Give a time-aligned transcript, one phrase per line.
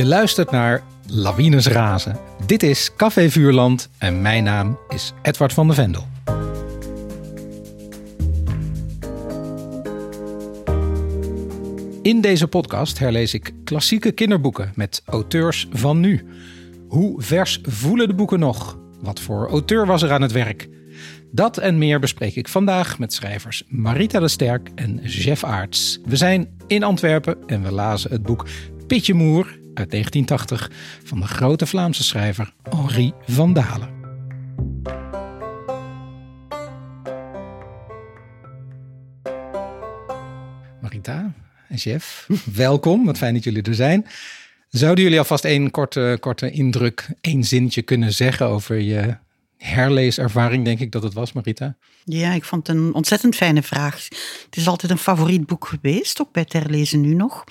[0.00, 2.18] Je luistert naar Lawines Razen.
[2.46, 6.06] Dit is Café Vuurland en mijn naam is Edward van de Vendel.
[12.02, 16.26] In deze podcast herlees ik klassieke kinderboeken met auteurs van nu.
[16.88, 18.78] Hoe vers voelen de boeken nog?
[19.00, 20.68] Wat voor auteur was er aan het werk?
[21.30, 26.00] Dat en meer bespreek ik vandaag met schrijvers Marita de Sterk en Jeff Aarts.
[26.04, 28.46] We zijn in Antwerpen en we lazen het boek
[28.86, 30.70] Pitje Moer uit 1980
[31.04, 33.98] van de grote Vlaamse schrijver Henri van Dalen.
[40.80, 41.34] Marita
[41.68, 43.04] en Jeff, welkom.
[43.04, 44.06] Wat fijn dat jullie er zijn.
[44.68, 49.16] Zouden jullie alvast één korte, korte indruk, één zinnetje kunnen zeggen over je
[49.56, 51.76] herleeservaring, denk ik dat het was, Marita?
[52.04, 54.08] Ja, ik vond het een ontzettend fijne vraag.
[54.44, 57.44] Het is altijd een favoriet boek geweest, ook bij het herlezen nu nog.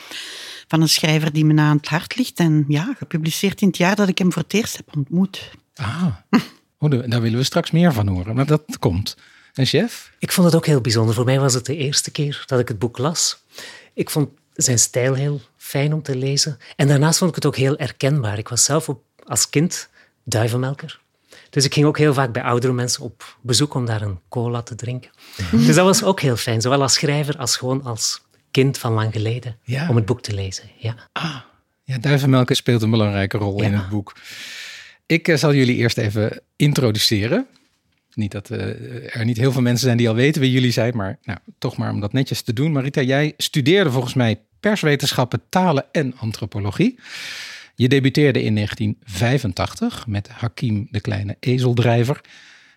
[0.69, 2.39] Van een schrijver die me aan het hart ligt.
[2.39, 5.51] En ja, gepubliceerd in het jaar dat ik hem voor het eerst heb ontmoet.
[5.75, 6.05] Ah,
[6.77, 8.35] oh, daar willen we straks meer van horen.
[8.35, 9.17] Maar dat komt.
[9.53, 10.11] En chef?
[10.19, 11.15] Ik vond het ook heel bijzonder.
[11.15, 13.43] Voor mij was het de eerste keer dat ik het boek las.
[13.93, 16.57] Ik vond zijn stijl heel fijn om te lezen.
[16.75, 18.37] En daarnaast vond ik het ook heel herkenbaar.
[18.37, 19.89] Ik was zelf op, als kind
[20.23, 20.99] duivenmelker.
[21.49, 24.61] Dus ik ging ook heel vaak bij oudere mensen op bezoek om daar een cola
[24.61, 25.11] te drinken.
[25.51, 29.13] Dus dat was ook heel fijn, zowel als schrijver als gewoon als kind van lang
[29.13, 29.57] geleden,
[29.89, 30.69] om het boek te lezen.
[30.77, 30.95] Ja.
[31.11, 31.35] Ah,
[31.83, 34.15] ja, duivenmelken speelt een belangrijke rol in het boek.
[35.05, 37.47] Ik eh, zal jullie eerst even introduceren.
[38.13, 40.95] Niet dat uh, er niet heel veel mensen zijn die al weten wie jullie zijn,
[40.95, 42.71] maar nou, toch maar om dat netjes te doen.
[42.71, 46.99] Marita, jij studeerde volgens mij perswetenschappen, talen en antropologie.
[47.75, 52.21] Je debuteerde in 1985 met Hakim de Kleine Ezeldrijver.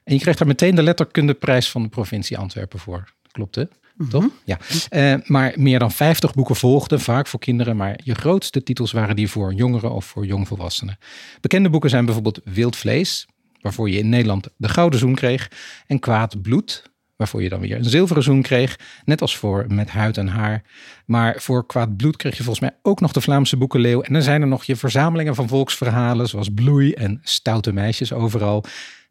[0.05, 3.13] En je kreeg daar meteen de letterkundeprijs van de provincie Antwerpen voor.
[3.31, 3.65] Klopt hè?
[3.97, 4.11] Mhm.
[4.11, 4.25] Toch?
[4.45, 4.59] Ja.
[4.91, 7.77] Uh, maar meer dan 50 boeken volgden, vaak voor kinderen.
[7.77, 10.99] Maar je grootste titels waren die voor jongeren of voor jongvolwassenen.
[11.41, 13.27] Bekende boeken zijn bijvoorbeeld Wild Vlees,
[13.61, 15.51] waarvoor je in Nederland de Gouden Zoen kreeg.
[15.87, 16.83] En Kwaad Bloed,
[17.17, 18.79] waarvoor je dan weer een zilveren zoen kreeg.
[19.05, 20.63] Net als voor Met Huid en Haar.
[21.07, 24.01] Maar voor Kwaad Bloed kreeg je volgens mij ook nog de Vlaamse Boekenleeuw.
[24.01, 28.65] En dan zijn er nog je verzamelingen van volksverhalen, zoals Bloei en Stoute Meisjes overal.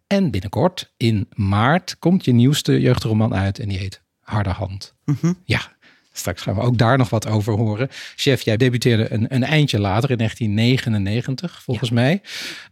[0.07, 4.01] En binnenkort, in maart, komt je nieuwste jeugdroman uit en die heet
[4.31, 4.93] Harde Hand.
[5.05, 5.33] Mhm.
[5.45, 5.61] Ja,
[6.13, 7.89] Straks gaan we ook daar nog wat over horen.
[8.15, 12.21] Chef, jij debuteerde een, een eindje later in 1999, volgens mij.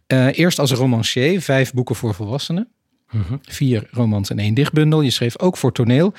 [0.06, 2.68] Uh, eerst als romancier, vijf boeken voor volwassenen.
[3.10, 3.36] Mhm.
[3.42, 5.00] Vier romans en één dichtbundel.
[5.00, 6.14] Je schreef ook voor toneel.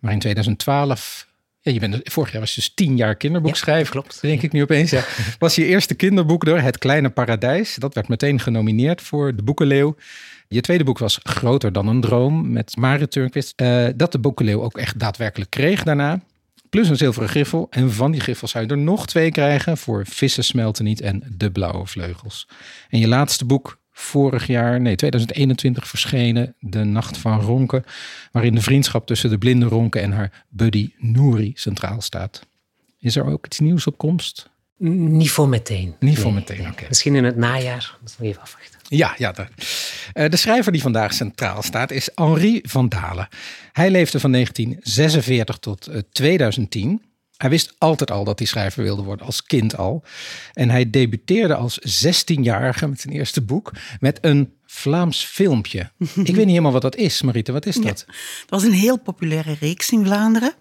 [0.00, 1.26] Maar in 2012
[1.60, 3.94] ja, je bent, vorig jaar was je dus tien jaar kinderboekschrijver.
[3.94, 4.20] Ja, klopt.
[4.20, 4.90] Denk ik nu opeens.
[4.90, 5.04] Ja.
[5.38, 7.74] Was je eerste kinderboek door Het Kleine Paradijs.
[7.74, 9.96] Dat werd meteen genomineerd voor de Boekenleeuw.
[10.54, 13.60] Je tweede boek was Groter dan een Droom met Marit Turnquist.
[13.60, 16.20] Uh, dat de Boekenleeuw ook echt daadwerkelijk kreeg daarna.
[16.70, 17.66] Plus een zilveren griffel.
[17.70, 21.22] En van die griffels zou je er nog twee krijgen voor Vissen smelten niet en
[21.36, 22.48] De Blauwe Vleugels.
[22.88, 27.84] En je laatste boek, vorig jaar, nee 2021 verschenen, De Nacht van Ronken,
[28.32, 32.46] waarin de vriendschap tussen de blinde Ronken en haar buddy Nouri centraal staat.
[32.98, 34.50] Is er ook iets nieuws op komst?
[34.78, 35.96] Niet voor meteen.
[35.98, 36.84] Niet voor meteen, oké.
[36.88, 38.80] Misschien in het najaar, dat nog even afwachten.
[38.88, 39.32] Ja, ja.
[39.32, 39.46] De,
[40.14, 43.28] uh, de schrijver die vandaag centraal staat is Henri van Dalen.
[43.72, 47.02] Hij leefde van 1946 tot uh, eh, 2010.
[47.36, 50.04] Hij wist altijd al dat hij schrijver wilde worden, als kind al.
[50.52, 55.78] En hij debuteerde als 16-jarige met zijn eerste boek met een Vlaams filmpje.
[55.98, 57.52] Ik weet niet helemaal wat dat is, Marite.
[57.52, 58.04] Wat is dat?
[58.40, 60.52] Het was een heel populaire reeks in Vlaanderen.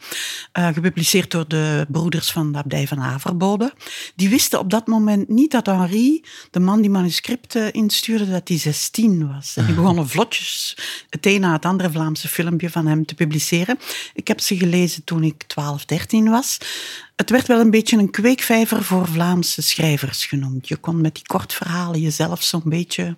[0.59, 3.73] Uh, gepubliceerd door de broeders van de abdij van Averbode.
[4.15, 8.57] Die wisten op dat moment niet dat Henri, de man die manuscripten instuurde, dat hij
[8.57, 9.53] 16 was.
[9.55, 10.77] En die begonnen vlotjes
[11.09, 13.79] het een na het andere Vlaamse filmpje van hem te publiceren.
[14.13, 16.57] Ik heb ze gelezen toen ik 12, 13 was.
[17.15, 20.67] Het werd wel een beetje een kweekvijver voor Vlaamse schrijvers genoemd.
[20.67, 23.15] Je kon met die kortverhalen jezelf zo'n beetje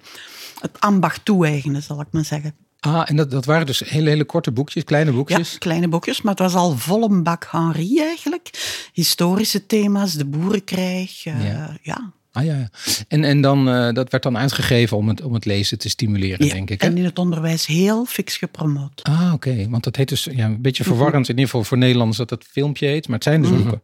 [0.60, 2.56] het ambacht toe-eigenen, zal ik maar zeggen.
[2.80, 5.52] Ah, en dat, dat waren dus hele, hele korte boekjes, kleine boekjes?
[5.52, 8.50] Ja, kleine boekjes, maar het was al vol een bak Henri eigenlijk.
[8.94, 11.78] Historische thema's, de boerenkrijg, uh, ja.
[11.82, 12.14] ja.
[12.36, 12.70] Ah ja,
[13.08, 16.50] en, en dan, uh, dat werd dan uitgegeven om het, om het lezen te stimuleren,
[16.50, 16.82] denk ik.
[16.82, 16.88] Hè?
[16.88, 19.04] En in het onderwijs heel fix gepromoot.
[19.04, 19.70] Ah, oké.
[19.70, 22.44] Want dat heet dus ja, een beetje verwarrend, in ieder geval voor Nederlanders, dat het
[22.44, 23.08] filmpje heet.
[23.08, 23.62] Maar het zijn dus mhm.
[23.62, 23.82] boeken.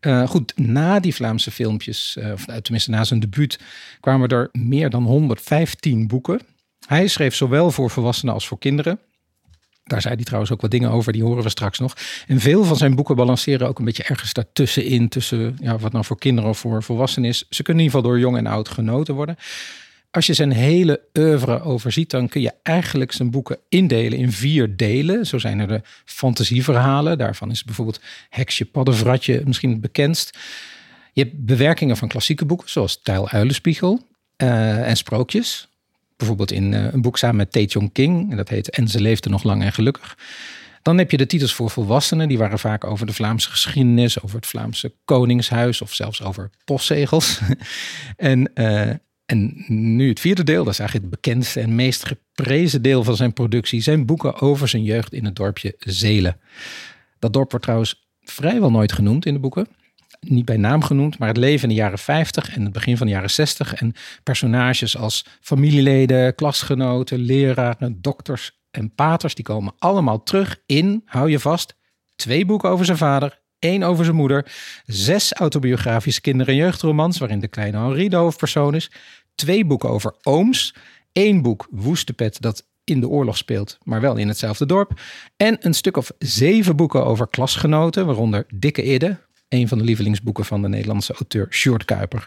[0.00, 3.58] Uh, goed, na die Vlaamse filmpjes, uh, of tenminste na zijn debuut,
[4.00, 6.40] kwamen er meer dan 115 boeken.
[6.86, 8.98] Hij schreef zowel voor volwassenen als voor kinderen.
[9.84, 11.96] Daar zei hij trouwens ook wat dingen over, die horen we straks nog.
[12.26, 15.08] En veel van zijn boeken balanceren ook een beetje ergens daartussenin.
[15.08, 17.46] Tussen ja, wat nou voor kinderen of voor volwassenen is.
[17.50, 19.36] Ze kunnen in ieder geval door jong en oud genoten worden.
[20.10, 24.76] Als je zijn hele oeuvre overziet, dan kun je eigenlijk zijn boeken indelen in vier
[24.76, 25.26] delen.
[25.26, 27.18] Zo zijn er de fantasieverhalen.
[27.18, 30.38] Daarvan is bijvoorbeeld Heksje Paddenvratje misschien het bekendst.
[31.12, 35.68] Je hebt bewerkingen van klassieke boeken, zoals Tijl Uilenspiegel uh, en Sprookjes.
[36.16, 39.28] Bijvoorbeeld in uh, een boek samen met Tae King, en dat heet En ze leefde
[39.28, 40.16] nog lang en gelukkig.
[40.82, 44.36] Dan heb je de titels voor volwassenen, die waren vaak over de Vlaamse geschiedenis, over
[44.36, 47.40] het Vlaamse koningshuis of zelfs over postzegels.
[48.16, 48.90] en, uh,
[49.26, 53.16] en nu het vierde deel, dat is eigenlijk het bekendste en meest geprezen deel van
[53.16, 56.40] zijn productie, zijn boeken over zijn jeugd in het dorpje Zelen.
[57.18, 59.66] Dat dorp wordt trouwens vrijwel nooit genoemd in de boeken
[60.30, 63.06] niet bij naam genoemd, maar het leven in de jaren 50 en het begin van
[63.06, 63.74] de jaren 60.
[63.74, 71.30] En personages als familieleden, klasgenoten, leraren, dokters en paters, die komen allemaal terug in, hou
[71.30, 71.74] je vast,
[72.16, 74.52] twee boeken over zijn vader, één over zijn moeder,
[74.86, 78.90] zes autobiografische kinder- en jeugdromans, waarin de kleine Henri de hoofdpersoon is,
[79.34, 80.74] twee boeken over ooms,
[81.12, 85.00] één boek Woestepet dat in de oorlog speelt, maar wel in hetzelfde dorp.
[85.36, 89.18] En een stuk of zeven boeken over klasgenoten, waaronder Dikke Idde,
[89.54, 92.26] een van de lievelingsboeken van de Nederlandse auteur Sjoerd Kuiper.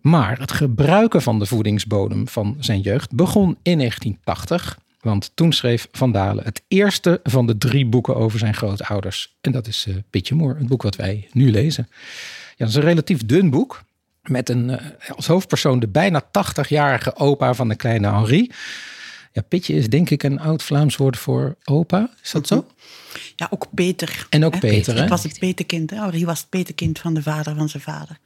[0.00, 4.78] Maar het gebruiken van de voedingsbodem van zijn jeugd begon in 1980.
[5.00, 9.36] Want toen schreef Van Dalen het eerste van de drie boeken over zijn grootouders.
[9.40, 11.88] En dat is uh, Pietje Moor, het boek wat wij nu lezen.
[11.90, 13.82] Ja, dat is een relatief dun boek.
[14.22, 14.76] Met een, uh,
[15.16, 18.50] als hoofdpersoon de bijna 80-jarige opa van de kleine Henri.
[19.32, 22.10] Ja, Pitje is denk ik een oud Vlaams woord voor opa.
[22.22, 22.66] Is dat zo?
[23.42, 24.26] Ja, ook Peter.
[24.30, 25.00] En ook Peter, hè?
[25.00, 25.90] Het was het petekind.
[25.90, 25.96] Hè?
[25.96, 28.18] Henri was het petekind van de vader van zijn vader.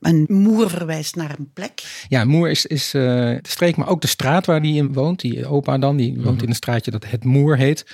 [0.00, 2.04] En Moer verwijst naar een plek.
[2.08, 5.20] Ja, Moer is, is uh, de streek, maar ook de straat waar hij in woont.
[5.20, 7.86] Die opa dan, die woont in een straatje dat het Moer heet.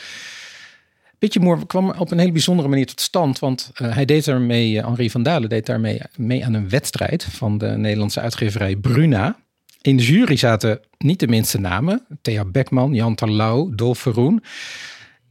[1.18, 3.38] Pitje Moer kwam op een hele bijzondere manier tot stand.
[3.38, 7.24] Want uh, hij deed daarmee, uh, Henri van Dalen deed daarmee mee aan een wedstrijd
[7.24, 9.36] van de Nederlandse uitgeverij Bruna.
[9.82, 12.06] In de jury zaten niet de minste namen.
[12.22, 14.42] Thea Beckman, Jan Terlouw, Dolf Verroen.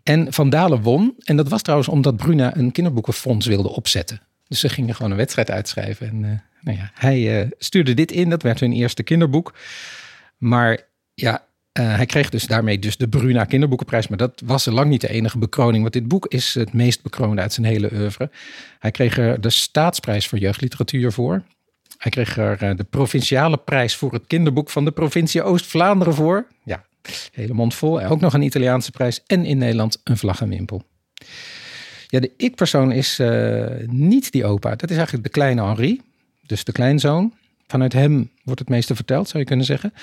[0.07, 1.15] En Van Dalen won.
[1.23, 4.21] En dat was trouwens omdat Bruna een kinderboekenfonds wilde opzetten.
[4.47, 6.07] Dus ze gingen gewoon een wedstrijd uitschrijven.
[6.07, 6.29] En uh,
[6.61, 8.29] nou ja, hij uh, stuurde dit in.
[8.29, 9.53] Dat werd hun eerste kinderboek.
[10.37, 10.79] Maar
[11.13, 11.43] ja,
[11.79, 14.07] uh, hij kreeg dus daarmee dus de Bruna Kinderboekenprijs.
[14.07, 15.81] Maar dat was lang niet de enige bekroning.
[15.81, 18.29] Want dit boek is het meest bekroonde uit zijn hele oeuvre.
[18.79, 21.43] Hij kreeg er de Staatsprijs voor Jeugdliteratuur voor.
[21.97, 26.47] Hij kreeg er de provinciale prijs voor het kinderboek van de provincie Oost-Vlaanderen voor.
[26.63, 26.85] Ja,
[27.31, 28.01] hele mond vol.
[28.01, 30.83] Ook nog een Italiaanse prijs en in Nederland een vlag en wimpel.
[32.07, 34.75] Ja, de ik-persoon is uh, niet die opa.
[34.75, 36.01] Dat is eigenlijk de kleine Henri,
[36.45, 37.33] dus de kleinzoon.
[37.67, 39.93] Vanuit hem wordt het meeste verteld, zou je kunnen zeggen.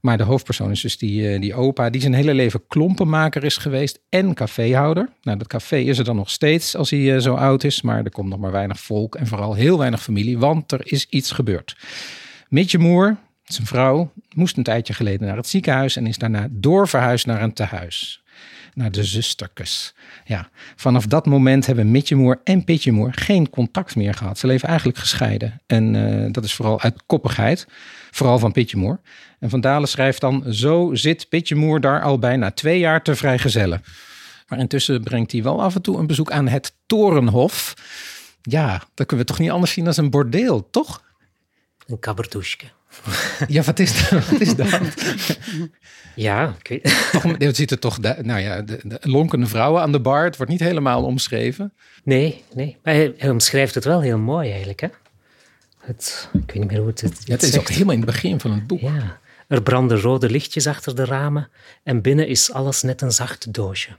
[0.00, 3.56] Maar de hoofdpersoon is dus die, uh, die opa, die zijn hele leven klompenmaker is
[3.56, 5.08] geweest en caféhouder.
[5.22, 8.04] Nou, dat café is er dan nog steeds als hij uh, zo oud is, maar
[8.04, 11.30] er komt nog maar weinig volk en vooral heel weinig familie, want er is iets
[11.30, 11.76] gebeurd.
[12.48, 13.16] Mitje Moer,
[13.54, 17.52] zijn vrouw, moest een tijdje geleden naar het ziekenhuis en is daarna doorverhuisd naar een
[17.52, 18.24] tehuis
[18.74, 19.94] naar de zusterkes.
[20.24, 24.38] Ja, vanaf dat moment hebben Mitje Moer en Pitje Moer geen contact meer gehad.
[24.38, 25.62] Ze leven eigenlijk gescheiden.
[25.66, 27.66] En uh, dat is vooral uit koppigheid,
[28.10, 29.00] vooral van Pitje Moer.
[29.38, 33.16] En Van Dalen schrijft dan, zo zit Pitje Moer daar al bijna twee jaar te
[33.16, 33.82] vrijgezellen.
[34.48, 37.74] Maar intussen brengt hij wel af en toe een bezoek aan het Torenhof.
[38.42, 41.02] Ja, dat kunnen we toch niet anders zien dan een bordeel, toch?
[41.86, 42.58] Een kabertoesje.
[43.48, 44.28] Ja, wat is dat?
[44.28, 44.80] Wat is dat?
[46.14, 49.92] Ja, ik weet toch, Het ziet er toch, nou ja, de, de, lonkende vrouwen aan
[49.92, 50.24] de bar.
[50.24, 51.72] Het wordt niet helemaal omschreven.
[52.04, 52.76] Nee, nee.
[52.82, 54.88] Maar hij, hij omschrijft het wel heel mooi eigenlijk, hè?
[55.80, 57.00] Het, ik weet niet meer hoe het...
[57.00, 58.80] Het, ja, het is ook helemaal in het begin van het boek.
[58.80, 59.18] Ja.
[59.48, 61.48] Er branden rode lichtjes achter de ramen
[61.82, 63.90] en binnen is alles net een zacht doosje.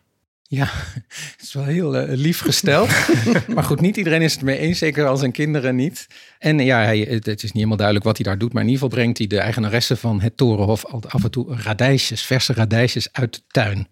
[0.48, 2.90] Ja, het is wel heel uh, lief gesteld.
[3.56, 6.08] maar goed, niet iedereen is het mee eens, zeker al zijn kinderen niet.
[6.40, 8.54] En ja, hij, het is niet helemaal duidelijk wat hij daar doet.
[8.54, 12.22] Maar in ieder geval brengt hij de eigenaresse van het Torenhof af en toe radijsjes,
[12.22, 13.88] verse radijsjes uit de tuin.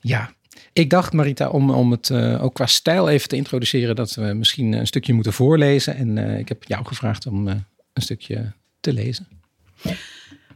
[0.00, 0.32] Ja,
[0.72, 4.22] ik dacht, Marita, om, om het uh, ook qua stijl even te introduceren, dat we
[4.22, 5.96] misschien een stukje moeten voorlezen.
[5.96, 7.64] En uh, ik heb jou gevraagd om een
[8.02, 9.28] stukje te lezen.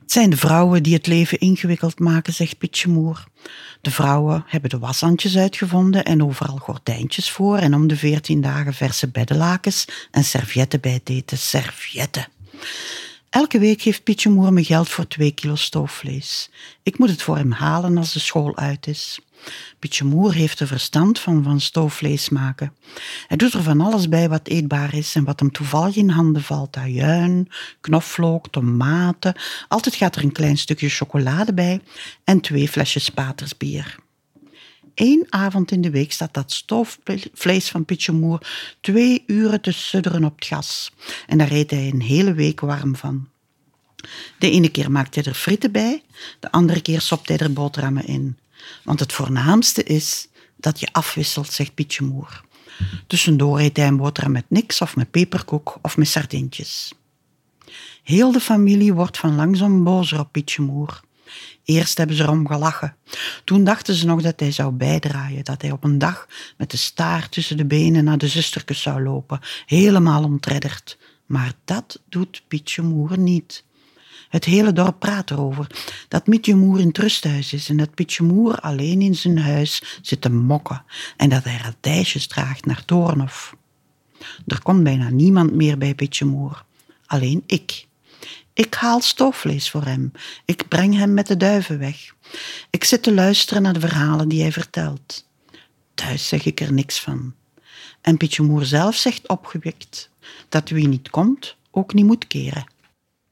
[0.08, 3.24] Het zijn de vrouwen die het leven ingewikkeld maken, zegt Pietje Moer.
[3.80, 8.74] De vrouwen hebben de washandjes uitgevonden en overal gordijntjes voor en om de veertien dagen
[8.74, 11.38] verse beddenlakens en servietten bij het eten.
[11.38, 12.28] Servietten.
[13.30, 16.50] Elke week geeft Pietje Moer me geld voor twee kilo stoofvlees.
[16.82, 19.20] Ik moet het voor hem halen als de school uit is.
[19.78, 22.74] Pietje Moer heeft er verstand van van stoofvlees maken.
[23.26, 26.42] Hij doet er van alles bij wat eetbaar is en wat hem toevallig in handen
[26.42, 26.76] valt.
[26.76, 27.48] Ajuin,
[27.80, 29.34] knoflook, tomaten.
[29.68, 31.80] Altijd gaat er een klein stukje chocolade bij
[32.24, 33.96] en twee flesjes patersbier.
[34.94, 38.46] Eén avond in de week staat dat stoofvlees van Pietje Moer
[38.80, 40.92] twee uren te sudderen op het gas.
[41.26, 43.28] En daar eet hij een hele week warm van.
[44.38, 46.02] De ene keer maakt hij er frieten bij,
[46.40, 48.38] de andere keer sopt hij er boterhammen in.
[48.84, 52.44] Want het voornaamste is dat je afwisselt, zegt Pietje Moer.
[53.06, 56.92] Tussendoor eet hij een boterham met niks of met peperkoek of met sardientjes.
[58.02, 61.00] Heel de familie wordt van langzaam bozer op Pietje Moer.
[61.64, 62.96] Eerst hebben ze erom gelachen.
[63.44, 66.76] Toen dachten ze nog dat hij zou bijdraaien, dat hij op een dag met de
[66.76, 70.98] staart tussen de benen naar de zusterkes zou lopen, helemaal ontredderd.
[71.26, 73.64] Maar dat doet Pietje Moer niet.
[74.28, 75.66] Het hele dorp praat erover.
[76.08, 79.98] Dat Mietje Moer in het rusthuis is en dat Pietje Moer alleen in zijn huis
[80.02, 80.84] zit te mokken
[81.16, 83.56] en dat hij radijsjes draagt naar Toornhof.
[84.46, 86.64] Er komt bijna niemand meer bij Pietje Moer.
[87.06, 87.86] Alleen ik.
[88.52, 90.12] Ik haal stoofvlees voor hem.
[90.44, 92.14] Ik breng hem met de duiven weg.
[92.70, 95.26] Ik zit te luisteren naar de verhalen die hij vertelt.
[95.94, 97.34] Thuis zeg ik er niks van.
[98.00, 100.10] En Pietje Moer zelf zegt opgewekt
[100.48, 102.66] dat wie niet komt, ook niet moet keren.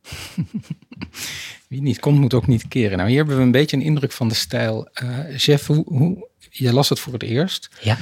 [1.68, 2.96] Wie niet komt, moet ook niet keren.
[2.96, 4.88] Nou, hier hebben we een beetje een indruk van de stijl.
[5.02, 7.68] Uh, Jeff, hoe, las het voor het eerst.
[7.80, 7.98] Ja.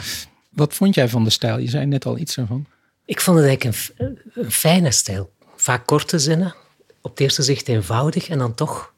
[0.48, 1.58] Wat vond jij van de stijl?
[1.58, 2.66] Je zei net al iets ervan.
[3.04, 5.32] Ik vond het eigenlijk een, een fijne stijl.
[5.56, 6.54] Vaak korte zinnen,
[7.00, 8.92] op het eerste zicht eenvoudig en dan toch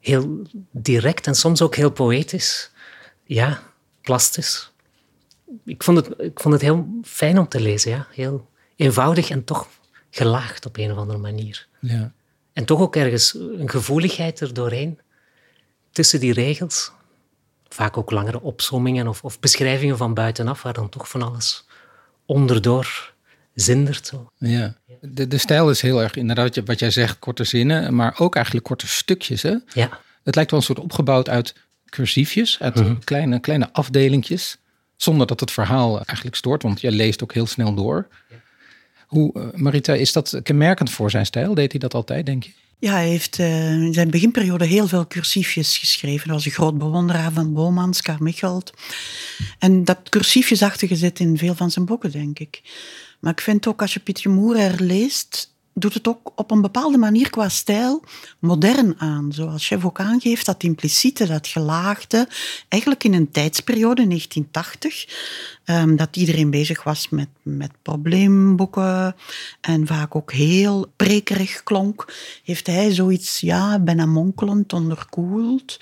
[0.00, 2.70] heel direct en soms ook heel poëtisch.
[3.24, 3.62] Ja,
[4.00, 4.72] plastisch.
[5.64, 8.06] Ik vond het, ik vond het heel fijn om te lezen, ja.
[8.10, 9.68] Heel eenvoudig en toch
[10.10, 11.66] gelaagd op een of andere manier.
[11.80, 12.12] Ja.
[12.54, 14.98] En toch ook ergens een gevoeligheid er doorheen.
[15.90, 16.92] Tussen die regels.
[17.68, 21.66] Vaak ook langere opsommingen of, of beschrijvingen van buitenaf, waar dan toch van alles
[22.26, 23.14] onderdoor
[23.54, 24.06] zindert.
[24.06, 24.30] Zo.
[24.38, 28.34] Ja, de, de stijl is heel erg inderdaad wat jij zegt, korte zinnen, maar ook
[28.34, 29.42] eigenlijk korte stukjes.
[29.42, 29.54] Hè?
[29.72, 30.00] Ja.
[30.22, 31.54] Het lijkt wel een soort opgebouwd uit
[31.88, 32.98] cursiefjes, uit mhm.
[33.04, 34.58] kleine, kleine afdelingjes,
[34.96, 38.08] zonder dat het verhaal eigenlijk stoort, want je leest ook heel snel door.
[39.16, 41.54] Uh, Marita, is dat kenmerkend voor zijn stijl?
[41.54, 42.50] Deed hij dat altijd, denk je?
[42.78, 46.24] Ja, hij heeft uh, in zijn beginperiode heel veel cursiefjes geschreven.
[46.24, 48.72] Hij was een groot bewonderaar van Bomans, Carmichelt.
[49.58, 52.62] En dat cursiefjesachtige zit in veel van zijn boeken, denk ik.
[53.20, 56.98] Maar ik vind ook als je Pietje Moer leest, doet het ook op een bepaalde
[56.98, 58.02] manier qua stijl
[58.38, 59.32] modern aan.
[59.32, 62.28] Zoals chef ook aangeeft, dat impliciete, dat gelaagde.
[62.68, 65.06] Eigenlijk in een tijdsperiode, 1980,
[65.64, 69.16] um, dat iedereen bezig was met, met probleemboeken
[69.60, 72.12] en vaak ook heel prekerig klonk,
[72.44, 75.78] heeft hij zoiets, ja, bijna monkelend, onderkoeld,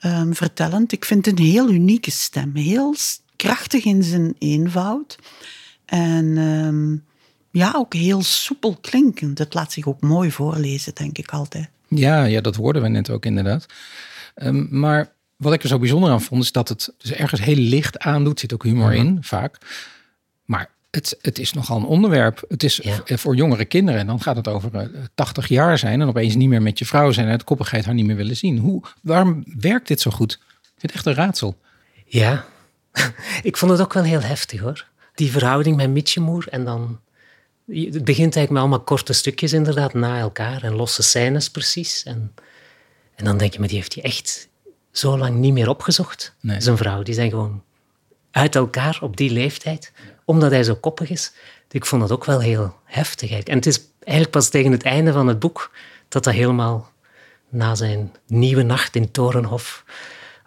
[0.00, 0.92] um, vertellend.
[0.92, 2.94] Ik vind een heel unieke stem, heel
[3.36, 5.18] krachtig in zijn eenvoud.
[5.84, 7.04] En um,
[7.56, 9.38] ja, ook heel soepel klinkend.
[9.38, 11.68] Het laat zich ook mooi voorlezen, denk ik altijd.
[11.88, 13.66] Ja, ja dat hoorden we net ook inderdaad.
[14.34, 17.56] Um, maar wat ik er zo bijzonder aan vond, is dat het dus ergens heel
[17.56, 18.40] licht aandoet.
[18.40, 19.58] zit ook humor in, vaak.
[20.44, 22.44] Maar het, het is nogal een onderwerp.
[22.48, 24.00] Het is voor jongere kinderen.
[24.00, 26.78] En dan gaat het over uh, eh, 80 jaar zijn en opeens niet meer met
[26.78, 28.58] je vrouw zijn en het koppigheid haar niet meer willen zien.
[28.58, 30.32] Hoe, waarom werkt dit zo goed?
[30.32, 31.58] Ik vind het echt een raadsel.
[32.06, 32.44] Ja,
[33.42, 34.86] ik vond het ook wel heel heftig hoor
[35.16, 37.00] die verhouding met Mitjemoer en dan...
[37.66, 42.02] Het begint eigenlijk met allemaal korte stukjes inderdaad, na elkaar en losse scènes precies.
[42.02, 42.34] En,
[43.14, 44.48] en dan denk je, maar die heeft hij echt
[44.90, 47.02] zo lang niet meer opgezocht, zijn vrouw.
[47.02, 47.62] Die zijn gewoon
[48.30, 49.92] uit elkaar op die leeftijd,
[50.24, 51.32] omdat hij zo koppig is.
[51.70, 53.30] Ik vond dat ook wel heel heftig.
[53.30, 53.48] Eigenlijk.
[53.48, 55.70] En het is eigenlijk pas tegen het einde van het boek
[56.08, 56.92] dat dat helemaal
[57.48, 59.84] na zijn nieuwe nacht in Torenhof,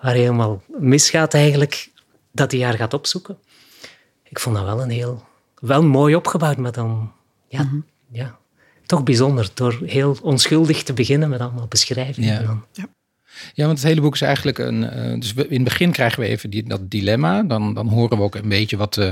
[0.02, 1.92] waar hij helemaal misgaat eigenlijk,
[2.32, 3.38] dat hij haar gaat opzoeken
[4.30, 5.28] ik vond dat wel een heel,
[5.60, 7.12] wel mooi opgebouwd, maar dan,
[7.48, 7.80] ja, mhm.
[8.12, 8.38] ja,
[8.86, 9.50] toch bijzonder.
[9.54, 12.34] Door heel onschuldig te beginnen met allemaal beschrijvingen.
[12.34, 12.42] Ja.
[12.42, 12.86] Dan, ja.
[13.54, 14.84] Ja, want het hele boek is eigenlijk een.
[14.84, 17.44] Uh, dus in het begin krijgen we even die, dat dilemma.
[17.44, 19.10] Dan, dan horen we ook een beetje wat, uh,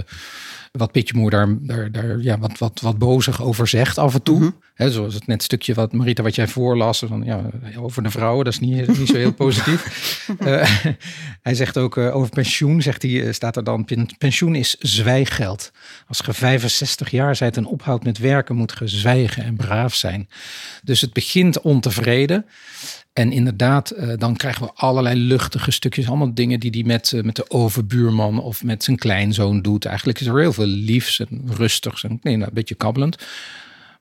[0.77, 4.39] wat Pitjemoer daar, daar, daar ja, wat, wat, wat bozig over zegt af en toe.
[4.39, 7.41] Mm zoals het net stukje wat Marita, wat jij voorlas, van, ja,
[7.77, 10.29] over de vrouwen, dat is niet, niet zo heel positief.
[10.39, 10.69] uh,
[11.47, 15.71] hij zegt ook over pensioen, zegt hij, staat er dan, pensioen is zwijggeld.
[16.07, 20.27] Als je 65 jaar zijt en ophoudt met werken, moet je zwijgen en braaf zijn.
[20.83, 22.45] Dus het begint ontevreden.
[23.13, 26.07] En inderdaad, dan krijgen we allerlei luchtige stukjes.
[26.07, 29.85] Allemaal dingen die hij met, met de overbuurman of met zijn kleinzoon doet.
[29.85, 33.25] Eigenlijk is er heel veel liefs en rustigs en nee, nou, een beetje kabbelend.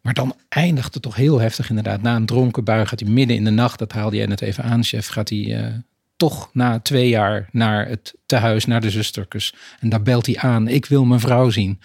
[0.01, 2.03] Maar dan eindigt het toch heel heftig inderdaad.
[2.03, 4.65] Na een dronken bui gaat hij midden in de nacht, dat haalde jij net even
[4.65, 5.75] aan, chef, gaat hij uh,
[6.17, 9.55] toch na twee jaar naar het tehuis, naar de zusterkes.
[9.81, 11.81] En daar belt hij aan, ik wil mijn vrouw zien.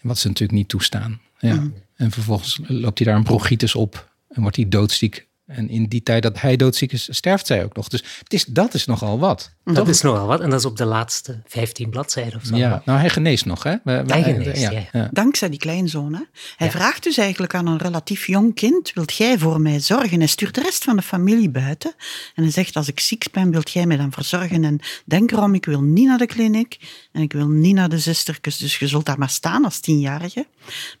[0.00, 1.20] Wat ze natuurlijk niet toestaan.
[1.38, 1.54] Ja.
[1.54, 1.74] Mm.
[1.96, 6.02] En vervolgens loopt hij daar een bronchitis op en wordt hij doodsziek En in die
[6.02, 7.88] tijd dat hij doodziek is, sterft zij ook nog.
[7.88, 9.54] Dus het is, dat is nogal wat.
[9.64, 10.40] Dat is nogal wat.
[10.40, 12.56] En dat is op de laatste 15 bladzijden of zo.
[12.56, 13.74] Ja, nou hij geneest nog, hè?
[13.84, 14.88] We, hij geneest, ja.
[14.92, 15.08] ja.
[15.12, 16.20] Dankzij die kleinzoon, hè?
[16.56, 20.18] Hij vraagt dus eigenlijk aan een relatief jong kind, wilt jij voor mij zorgen?
[20.18, 21.94] Hij stuurt de rest van de familie buiten.
[22.34, 24.64] En hij zegt, als ik ziek ben, wilt jij mij dan verzorgen?
[24.64, 26.78] En denk erom, ik wil niet naar de kliniek
[27.12, 28.56] en ik wil niet naar de zustertjes.
[28.56, 30.46] Dus je zult daar maar staan als tienjarige.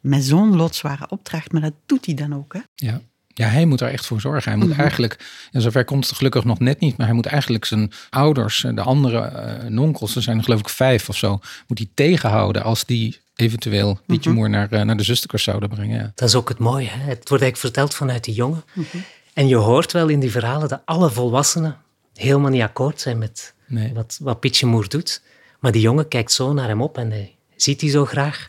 [0.00, 2.60] Met zo'n loodzware opdracht, maar dat doet hij dan ook, hè?
[2.74, 3.00] Ja.
[3.38, 4.50] Ja, hij moet er echt voor zorgen.
[4.50, 4.80] Hij moet mhm.
[4.80, 8.66] eigenlijk, ja, zover komt het gelukkig nog net niet, maar hij moet eigenlijk zijn ouders,
[8.74, 12.62] de andere uh, nonkels, er zijn er geloof ik vijf of zo, moet hij tegenhouden
[12.62, 14.38] als die eventueel Pietje mhm.
[14.38, 15.98] Moer naar, uh, naar de zusterkers zouden brengen.
[15.98, 16.12] Ja.
[16.14, 16.88] Dat is ook het mooie.
[16.88, 16.98] Hè?
[16.98, 18.64] Het wordt eigenlijk verteld vanuit de jongen.
[18.72, 18.96] Mhm.
[19.34, 21.76] En je hoort wel in die verhalen dat alle volwassenen
[22.14, 23.54] helemaal niet akkoord zijn met
[23.94, 25.22] wat, wat Pietje Moer doet.
[25.60, 28.48] Maar die jongen kijkt zo naar hem op en hij ziet hij zo graag.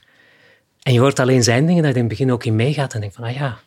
[0.81, 2.99] En je hoort alleen zijn dingen dat hij in het begin ook in meegaat en
[2.99, 3.59] denkt van, ah ja,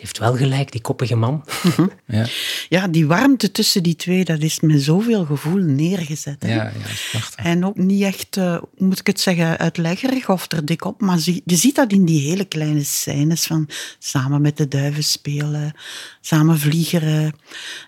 [0.00, 1.44] heeft wel gelijk, die koppige man.
[1.62, 1.86] Mhm.
[2.16, 2.26] ja.
[2.68, 6.42] ja, die warmte tussen die twee, dat is met zoveel gevoel neergezet.
[6.42, 6.54] Hè?
[6.54, 6.72] Ja,
[7.12, 11.00] ja, En ook niet echt, uh, moet ik het zeggen, uitleggerig of er dik op,
[11.00, 15.72] maar je ziet dat in die hele kleine scènes van samen met de duiven spelen,
[16.20, 17.34] samen vliegeren.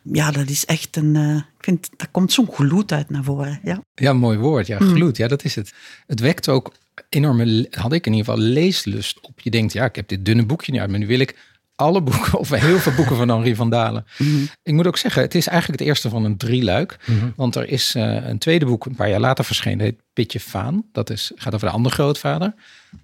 [0.02, 1.14] Ja, dat is echt een...
[1.14, 3.60] Uh, ik vind, daar komt zo'n gloed uit naar voren.
[3.62, 4.66] Ja, ja mooi woord.
[4.66, 4.94] Ja, mhm.
[4.94, 5.16] gloed.
[5.16, 5.72] Ja, dat is het.
[6.06, 6.72] Het wekt ook
[7.08, 9.40] enorme, had ik in ieder geval, leeslust op.
[9.40, 11.36] Je denkt, ja, ik heb dit dunne boekje niet uit, maar nu wil ik
[11.82, 14.06] alle boeken, of heel veel boeken van Henri van Dalen.
[14.18, 14.42] Mhm.
[14.62, 16.98] Ik moet ook zeggen, het is eigenlijk het eerste van een drieluik.
[17.06, 20.40] Mm Want er is uh, een tweede boek, een paar jaar later verschenen, heet Pitje
[20.40, 20.84] Faan.
[20.92, 22.54] Dat is, gaat over de andere grootvader.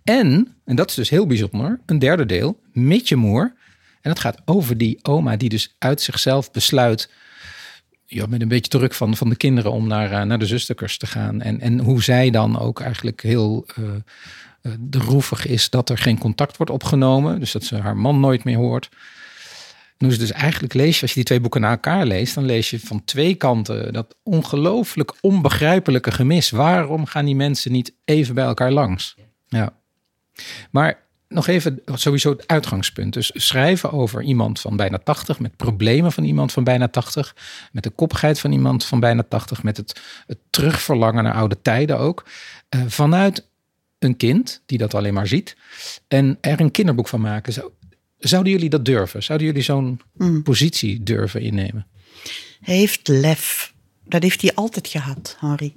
[0.04, 3.54] En, en dat is dus heel bijzonder, een derde deel, Mitje Moer.
[4.00, 7.10] En dat gaat over die oma die dus uit zichzelf besluit
[8.04, 10.98] ja, met een beetje druk van, van de kinderen om naar, uh, naar de zusterkers
[10.98, 11.40] te gaan.
[11.40, 13.88] En, en hoe zij dan ook eigenlijk heel uh,
[14.62, 17.40] uh, droevig is dat er geen contact wordt opgenomen.
[17.40, 18.88] Dus dat ze haar man nooit meer hoort.
[19.98, 22.44] Nu is dus eigenlijk lees je, als je die twee boeken na elkaar leest, dan
[22.44, 26.50] lees je van twee kanten dat ongelooflijk onbegrijpelijke gemis.
[26.50, 29.16] Waarom gaan die mensen niet even bij elkaar langs?
[29.48, 29.72] Ja.
[30.70, 33.12] Maar nog even sowieso het uitgangspunt.
[33.12, 37.36] Dus schrijven over iemand van bijna 80, met problemen van iemand van bijna 80,
[37.72, 41.98] met de koppigheid van iemand van bijna 80, met het, het terugverlangen naar oude tijden
[41.98, 42.24] ook.
[42.76, 43.47] Uh, vanuit
[43.98, 45.56] een kind die dat alleen maar ziet
[46.08, 47.52] en er een kinderboek van maken.
[47.52, 47.70] Zou,
[48.18, 49.22] zouden jullie dat durven?
[49.22, 50.42] Zouden jullie zo'n hmm.
[50.42, 51.86] positie durven innemen?
[52.60, 53.74] Hij heeft lef.
[54.04, 55.74] Dat heeft hij altijd gehad, Harry.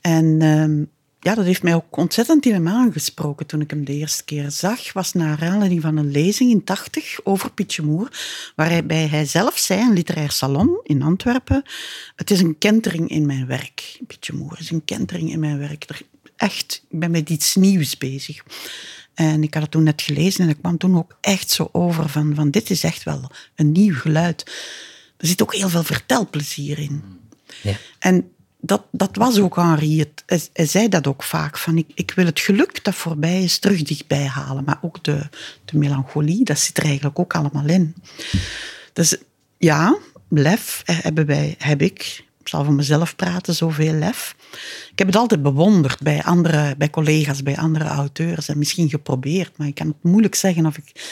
[0.00, 0.84] En ehm,
[1.20, 4.50] ja, dat heeft mij ook ontzettend in hem aangesproken toen ik hem de eerste keer
[4.50, 4.92] zag.
[4.92, 8.08] Was naar aanleiding van een lezing in 80 over Pietje Moer,
[8.56, 11.62] waarbij hij zelf zei, een literair salon in Antwerpen,
[12.16, 14.00] het is een kentering in mijn werk.
[14.06, 15.86] Pietje Moer is een kentering in mijn werk
[16.38, 18.42] echt, ik ben met iets nieuws bezig.
[19.14, 22.08] En ik had het toen net gelezen en ik kwam toen ook echt zo over
[22.08, 24.50] van, van dit is echt wel een nieuw geluid.
[25.16, 27.02] Er zit ook heel veel vertelplezier in.
[27.62, 27.76] Ja.
[27.98, 29.98] En dat, dat was ook Henri.
[29.98, 31.58] Het, hij, zei dat ook vaak.
[31.58, 34.64] Van ik, ik wil het geluk dat voorbij is terug dichtbij halen.
[34.64, 35.28] Maar ook de,
[35.64, 37.94] de melancholie, dat zit er eigenlijk ook allemaal in.
[38.92, 39.16] Dus
[39.58, 39.98] ja,
[40.28, 44.34] lef hebben wij, heb ik ik zal voor mezelf praten, zoveel lef.
[44.90, 49.58] Ik heb het altijd bewonderd bij, andere, bij collega's, bij andere auteurs en misschien geprobeerd,
[49.58, 51.08] maar ik kan het moeilijk zeggen of ik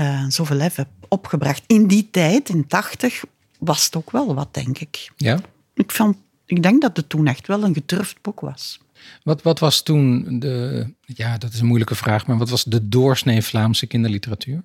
[0.00, 1.62] uh, zoveel lef heb opgebracht.
[1.66, 3.24] In die tijd, in 80,
[3.58, 5.12] was het ook wel wat, denk ik.
[5.16, 5.40] Ja?
[5.74, 6.16] Ik, vond,
[6.46, 8.80] ik denk dat het toen echt wel een gedurfd boek was.
[9.22, 12.88] Wat, wat was toen de, ja, dat is een moeilijke vraag, maar wat was de
[12.88, 14.62] doorsnee Vlaamse kinderliteratuur?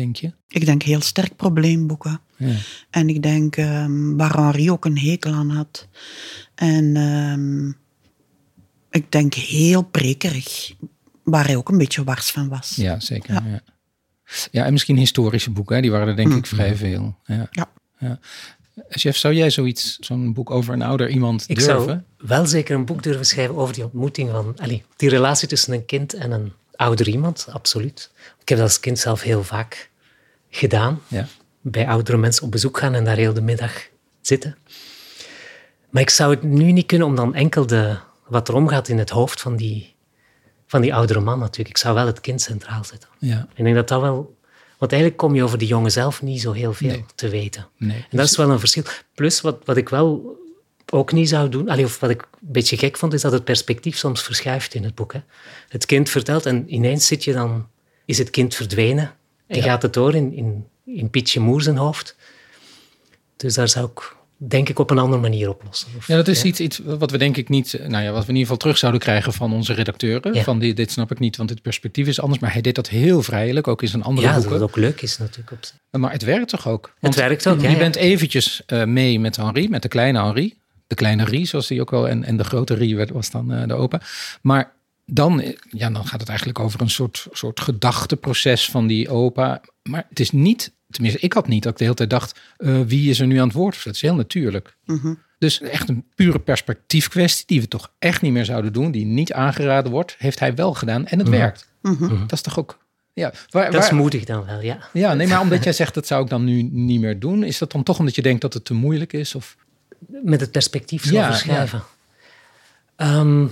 [0.00, 0.32] Denk je?
[0.48, 2.20] Ik denk heel sterk probleemboeken.
[2.36, 2.54] Ja.
[2.90, 5.88] En ik denk um, waar Henri ook een hekel aan had.
[6.54, 7.76] En um,
[8.90, 10.74] ik denk heel prekerig,
[11.22, 12.76] waar hij ook een beetje wars van was.
[12.76, 13.34] Ja, zeker.
[13.34, 13.62] Ja, ja.
[14.50, 16.44] ja en misschien historische boeken, die waren er denk ik mm.
[16.44, 17.16] vrij veel.
[17.24, 17.48] Ja.
[17.50, 17.70] ja.
[17.98, 18.18] ja.
[18.88, 21.82] Chef, zou jij zoiets, zo'n boek over een ouder iemand ik durven?
[21.82, 25.48] Ik zou wel zeker een boek durven schrijven over die ontmoeting van, allee, die relatie
[25.48, 28.10] tussen een kind en een ouder iemand, absoluut.
[28.40, 29.89] Ik heb dat als kind zelf heel vaak
[30.50, 31.02] gedaan.
[31.08, 31.26] Ja.
[31.60, 33.72] Bij oudere mensen op bezoek gaan en daar heel de middag
[34.20, 34.56] zitten.
[35.90, 38.98] Maar ik zou het nu niet kunnen om dan enkel de, wat er omgaat in
[38.98, 39.94] het hoofd van die,
[40.66, 41.68] van die oudere man natuurlijk.
[41.68, 43.08] Ik zou wel het kind centraal zetten.
[43.18, 43.48] Ja.
[43.54, 44.38] Ik denk dat dat wel...
[44.78, 47.68] Want eigenlijk kom je over die jongen zelf niet zo heel veel te weten.
[47.76, 48.06] Nee.
[48.10, 48.82] En dat is wel een verschil.
[49.14, 50.38] Plus, wat, wat ik wel
[50.90, 53.44] ook niet zou doen, allee, of wat ik een beetje gek vond, is dat het
[53.44, 55.12] perspectief soms verschuift in het boek.
[55.12, 55.20] Hè.
[55.68, 57.68] Het kind vertelt en ineens zit je dan,
[58.04, 59.14] is het kind verdwenen
[59.50, 62.16] en gaat het door in, in, in Pietje Moer zijn hoofd.
[63.36, 65.88] Dus daar zou ik denk ik op een andere manier oplossen.
[66.06, 68.36] ja, dat is Iets, iets wat we denk ik niet, nou ja, wat we in
[68.36, 70.44] ieder geval terug zouden krijgen van onze redacteuren.
[70.44, 72.40] Van dit, dit snap ik niet, want dit perspectief is anders.
[72.40, 74.52] Maar hij deed dat heel vrijelijk, ook in zijn andere ja, boeken.
[74.52, 75.52] Ja, dat ook leuk is natuurlijk.
[75.90, 76.94] Op maar het werkt toch ook?
[77.00, 80.58] Want het werkt ook, Je bent eventjes uh, mee met Henri, met de kleine Henri.
[80.86, 83.66] De kleine Rie, zoals die ook wel, en, en de grote Rie was dan uh,
[83.66, 84.00] de opa.
[84.42, 84.72] Maar
[85.10, 89.60] dan, ja, dan gaat het eigenlijk over een soort, soort gedachteproces van die opa.
[89.82, 92.80] Maar het is niet, tenminste, ik had niet dat ik de hele tijd dacht: uh,
[92.80, 93.84] wie is er nu aan het woord?
[93.84, 94.76] Dat is heel natuurlijk.
[94.84, 95.14] Mhm.
[95.38, 99.32] Dus echt een pure perspectiefkwestie die we toch echt niet meer zouden doen, die niet
[99.32, 101.36] aangeraden wordt, heeft hij wel gedaan en het Mhm.
[101.38, 101.68] werkt.
[101.82, 102.08] Mhm.
[102.20, 102.78] Dat is toch ook.
[103.12, 104.78] Ja, waar, dat is waar- moedig dan wel, ja.
[104.92, 107.58] ja, nee, maar omdat jij zegt dat zou ik dan nu niet meer doen, is
[107.58, 109.34] dat dan toch omdat je denkt dat het te moeilijk is?
[109.34, 109.56] Of?
[110.22, 111.82] Met het perspectief zo Ja, verschuiven.
[112.96, 113.46] Ehm,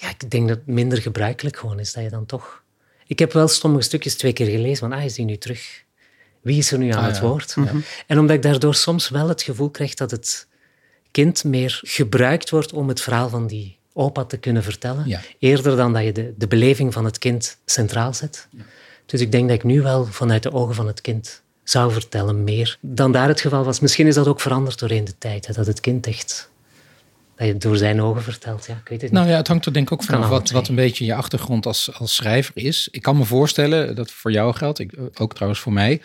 [0.00, 2.62] ja, ik denk dat het minder gebruikelijk gewoon is dat je dan toch.
[3.06, 5.82] Ik heb wel sommige stukjes twee keer gelezen van, ah, is die nu terug?
[6.40, 7.22] Wie is er nu aan Ah, het ja.
[7.22, 7.54] woord?
[8.06, 10.46] En omdat ik daardoor soms wel het gevoel krijg dat het
[11.10, 15.20] kind meer gebruikt wordt om het verhaal van die opa te kunnen vertellen, Ja.
[15.38, 18.48] eerder dan dat je de, de beleving van het kind centraal zet.
[19.06, 22.44] Dus ik denk dat ik nu wel vanuit de ogen van het kind zou vertellen,
[22.44, 23.80] meer dan daar het geval was.
[23.80, 26.50] Misschien is dat ook veranderd doorheen de tijd, hè, dat het kind echt
[27.38, 28.66] dat je het door zijn ogen vertelt.
[28.66, 29.20] Ja, ik weet het niet.
[29.20, 31.66] Nou ja, het hangt er denk ik ook vanaf wat, wat een beetje je achtergrond
[31.66, 32.88] als, als schrijver is.
[32.90, 36.00] Ik kan me voorstellen dat voor jou geldt, ik, ook trouwens voor mij,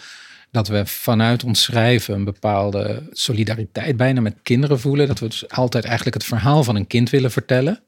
[0.52, 5.08] dat we vanuit ons schrijven een bepaalde solidariteit bijna met kinderen voelen.
[5.08, 7.84] Dat we dus altijd eigenlijk het verhaal van een kind willen vertellen.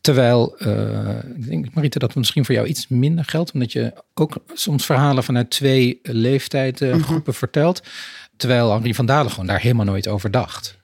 [0.00, 3.92] Terwijl, eh, ik denk Marita, dat het misschien voor jou iets minder geldt, omdat je
[4.14, 7.82] ook soms verhalen vanuit twee leeftijdsgroepen vertelt.
[8.36, 10.78] Terwijl Henri van Dalen gewoon daar helemaal nooit over dacht.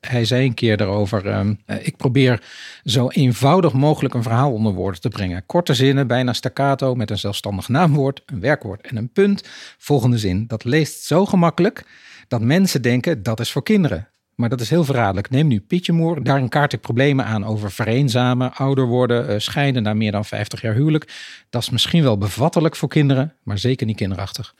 [0.00, 2.42] Hij zei een keer daarover: ehm, eh, Ik probeer
[2.84, 5.46] zo eenvoudig mogelijk een verhaal onder woorden te brengen.
[5.46, 9.42] Korte zinnen, bijna staccato, met een zelfstandig naamwoord, een werkwoord en een punt.
[9.78, 11.86] Volgende zin: Dat leest zo gemakkelijk
[12.28, 14.08] dat mensen denken dat is voor kinderen.
[14.34, 15.30] Maar dat is heel verraderlijk.
[15.30, 16.22] Neem nu Pietje Moer.
[16.22, 20.60] Daarin kaart ik problemen aan over vereenzamen, ouder worden, eh, scheiden na meer dan 50
[20.60, 21.12] jaar huwelijk.
[21.50, 24.54] Dat is misschien wel bevattelijk voor kinderen, maar zeker niet kinderachtig.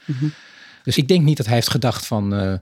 [0.83, 2.55] Dus ik denk niet dat hij heeft gedacht van, eh,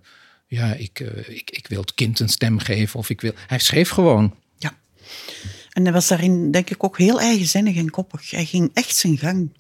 [0.53, 3.33] ja, ik, eh, ik, ik wil het kind een stem geven of ik wil.
[3.47, 4.35] Hij schreef gewoon.
[4.59, 4.77] Ja.
[5.71, 8.31] En hij was daarin, denk ik, ook heel eigenzinnig en koppig.
[8.31, 9.53] Hij ging echt zijn gang.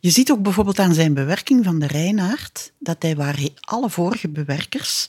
[0.00, 3.90] Je ziet ook bijvoorbeeld aan zijn bewerking van de Reinaard dat hij waar hij alle
[3.90, 5.08] vorige bewerkers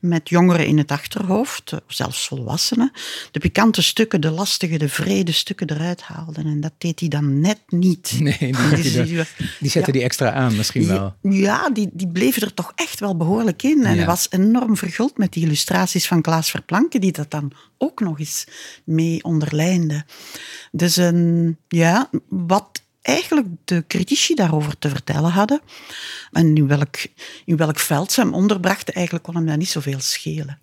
[0.00, 2.92] met jongeren in het achterhoofd, zelfs volwassenen,
[3.30, 6.40] de pikante stukken, de lastige, de vrede stukken eruit haalde.
[6.42, 8.12] En dat deed hij dan net niet.
[8.20, 9.24] Nee, die, Dus die, die-
[9.60, 11.14] die zette die extra aan misschien wel.
[11.22, 13.84] ja, die, die bleven er toch echt wel behoorlijk in.
[13.84, 13.96] En Ja.
[13.96, 18.18] hij was enorm verguld met die illustraties van Klaas Verplanke, die dat dan ook nog
[18.18, 18.46] eens
[18.84, 20.04] mee onderlijnde.
[20.72, 25.60] Dus een, ja, wat eigenlijk de critici daarover te vertellen hadden,
[26.32, 26.96] en in welk,
[27.44, 30.60] in welk veld ze hem onderbrachten, eigenlijk kon hem dat niet zoveel schelen.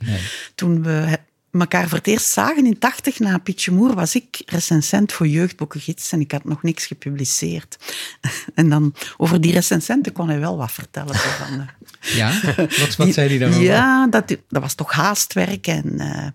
[0.55, 1.19] Toen we
[1.59, 6.11] elkaar voor het eerst zagen in 80 na Pietje Moer, was ik recensent voor Jeugdboekengids
[6.11, 7.77] en ik had nog niks gepubliceerd.
[8.55, 11.15] En dan over die recensenten kon hij wel wat vertellen.
[11.15, 12.41] van, eh, Ja?
[12.55, 13.63] Wat, wat zei hij daarover?
[13.63, 15.67] ja, dat, dat was toch haastwerk.
[15.67, 16.27] En eh,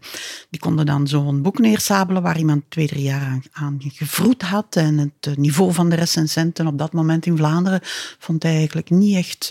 [0.51, 4.77] die konden dan zo'n boek neersabelen waar iemand twee, drie jaar aan, aan gevroed had.
[4.77, 7.81] En het eh, niveau van de recensenten op dat moment in Vlaanderen
[8.19, 9.51] vond hij eigenlijk niet echt,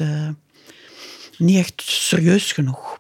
[1.41, 2.99] niet echt serieus genoeg.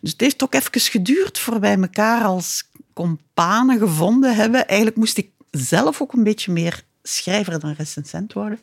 [0.00, 4.66] Dus het heeft ook even geduurd voor wij elkaar als companen gevonden hebben.
[4.66, 8.58] Eigenlijk moest ik zelf ook een beetje meer schrijver dan recensent worden,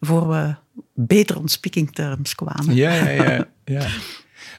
[0.00, 0.54] voor we
[0.94, 2.74] beter on speaking terms kwamen.
[2.74, 3.48] Ja, ja, ja.
[3.64, 3.88] ja.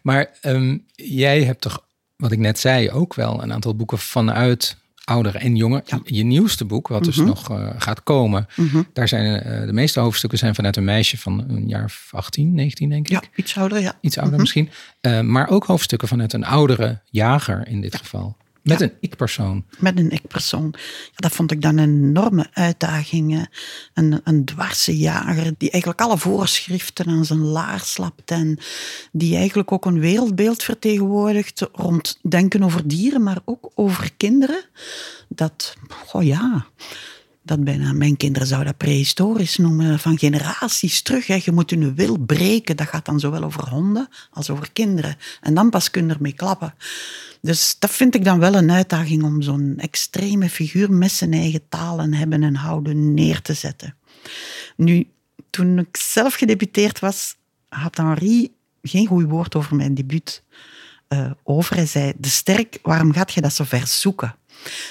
[0.01, 4.77] Maar ehm, jij hebt toch, wat ik net zei, ook wel een aantal boeken vanuit
[5.03, 5.83] ouder en jonger.
[6.03, 8.47] Je nieuwste boek, wat dus nog eh, gaat komen,
[8.93, 12.53] daar zijn eh, de meeste hoofdstukken zijn vanuit een meisje van een jaar of 18,
[12.53, 13.11] 19 denk ik.
[13.11, 13.97] Ja, iets ouder, ja.
[14.01, 14.69] Iets ouder misschien.
[15.01, 18.37] Eh, maar ook hoofdstukken vanuit een oudere jager in dit geval.
[18.63, 19.65] Met een ik-persoon.
[19.79, 20.73] Met een ik-persoon.
[20.77, 23.31] Ja, dat vond ik dan een enorme uitdaging.
[23.31, 23.43] hè.
[23.93, 28.57] Een, een dwarse jager die eigenlijk alle voorschriften aan zijn laars slapt en
[29.11, 34.63] die eigenlijk ook een wereldbeeld vertegenwoordigt rond denken over dieren, maar ook over kinderen.
[35.27, 35.75] Dat,
[36.11, 36.65] oh ja,
[37.43, 41.27] dat bijna, mijn kinderen zouden dat prehistorisch noemen, van generaties terug.
[41.27, 41.39] Hè.
[41.43, 45.15] Je moet hun wil breken, dat gaat dan zowel over honden als over kinderen.
[45.41, 46.73] En dan pas kun je ermee klappen.
[47.41, 51.67] Dus dat vind ik dan wel een uitdaging om zo'n extreme figuur met zijn eigen
[51.69, 53.95] taal en hebben en houden neer te zetten.
[54.75, 55.07] Nu,
[55.49, 57.35] toen ik zelf gedebuteerd was,
[57.69, 60.43] had Henri geen goed woord over mijn debuut
[61.07, 61.75] eh, over.
[61.75, 64.35] Hij zei, de sterk, waarom gaat je dat zo ver zoeken?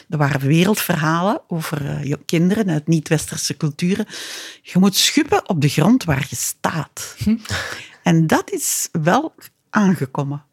[0.09, 4.07] Er waren wereldverhalen over eh, je kinderen uit niet-westerse culturen.
[4.63, 7.17] Je moet schuppen op de grond waar je staat.
[8.03, 9.35] En dat is wel
[9.71, 10.45] aangekomen.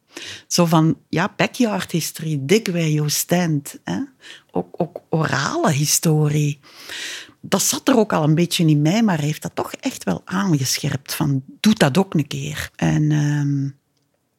[0.47, 3.79] Zo van, ja, backyard history, dig where you stand.
[3.84, 3.99] Hè?
[4.51, 6.60] Ook, ook orale historie.
[7.41, 10.21] Dat zat er ook al een beetje in mij, maar heeft dat toch echt wel
[10.25, 11.13] aangescherpt.
[11.13, 12.69] Van, doe dat ook een keer.
[12.75, 13.77] En um,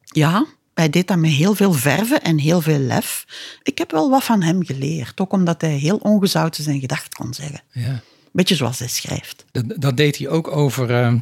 [0.05, 0.47] ja,
[0.81, 3.25] hij deed dat met heel veel verven en heel veel lef.
[3.63, 5.21] Ik heb wel wat van hem geleerd.
[5.21, 7.63] Ook omdat hij heel ongezouten zijn gedacht kon zeggen.
[7.73, 8.01] Ja.
[8.33, 9.45] Beetje zoals hij schrijft.
[9.53, 10.91] Dat, dat deed hij ook over...
[10.91, 11.15] Uh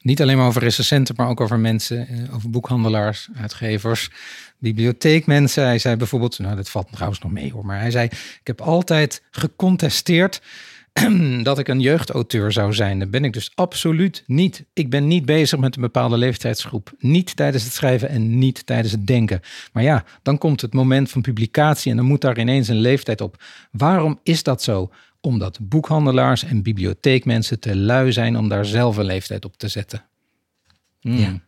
[0.00, 4.10] niet alleen maar over recensenten, maar ook over mensen, eh, over boekhandelaars, uitgevers,
[4.58, 5.64] bibliotheekmensen.
[5.64, 8.04] Hij zei bijvoorbeeld, nou dat valt trouwens nog mee hoor, maar hij zei,
[8.40, 10.42] ik heb altijd gecontesteerd
[11.42, 12.98] dat ik een jeugdauteur zou zijn.
[12.98, 14.64] Dat ben ik dus absoluut niet.
[14.72, 16.92] Ik ben niet bezig met een bepaalde leeftijdsgroep.
[16.98, 19.40] Niet tijdens het schrijven en niet tijdens het denken.
[19.72, 23.20] Maar ja, dan komt het moment van publicatie en dan moet daar ineens een leeftijd
[23.20, 23.42] op.
[23.70, 24.92] Waarom is dat zo?
[25.20, 30.04] Omdat boekhandelaars en bibliotheekmensen te lui zijn om daar zelf een leeftijd op te zetten.
[31.00, 31.18] Hmm.
[31.18, 31.40] Ja.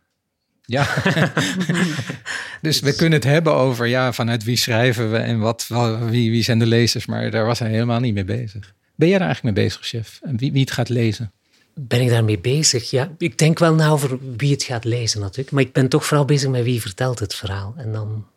[0.65, 0.87] Ja.
[2.61, 5.67] dus we kunnen het hebben over ja, vanuit wie schrijven we en wat,
[6.09, 8.73] wie, wie zijn de lezers, maar daar was hij helemaal niet mee bezig.
[9.01, 10.19] Ben jij daar eigenlijk mee bezig, chef?
[10.23, 11.31] En wie, wie het gaat lezen?
[11.73, 12.89] Ben ik daarmee bezig?
[12.89, 15.51] Ja, ik denk wel na over wie het gaat lezen natuurlijk.
[15.51, 17.73] Maar ik ben toch vooral bezig met wie vertelt het verhaal.
[17.77, 18.27] En dan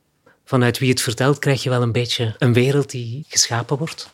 [0.44, 4.11] vanuit wie het vertelt krijg je wel een beetje een wereld die geschapen wordt.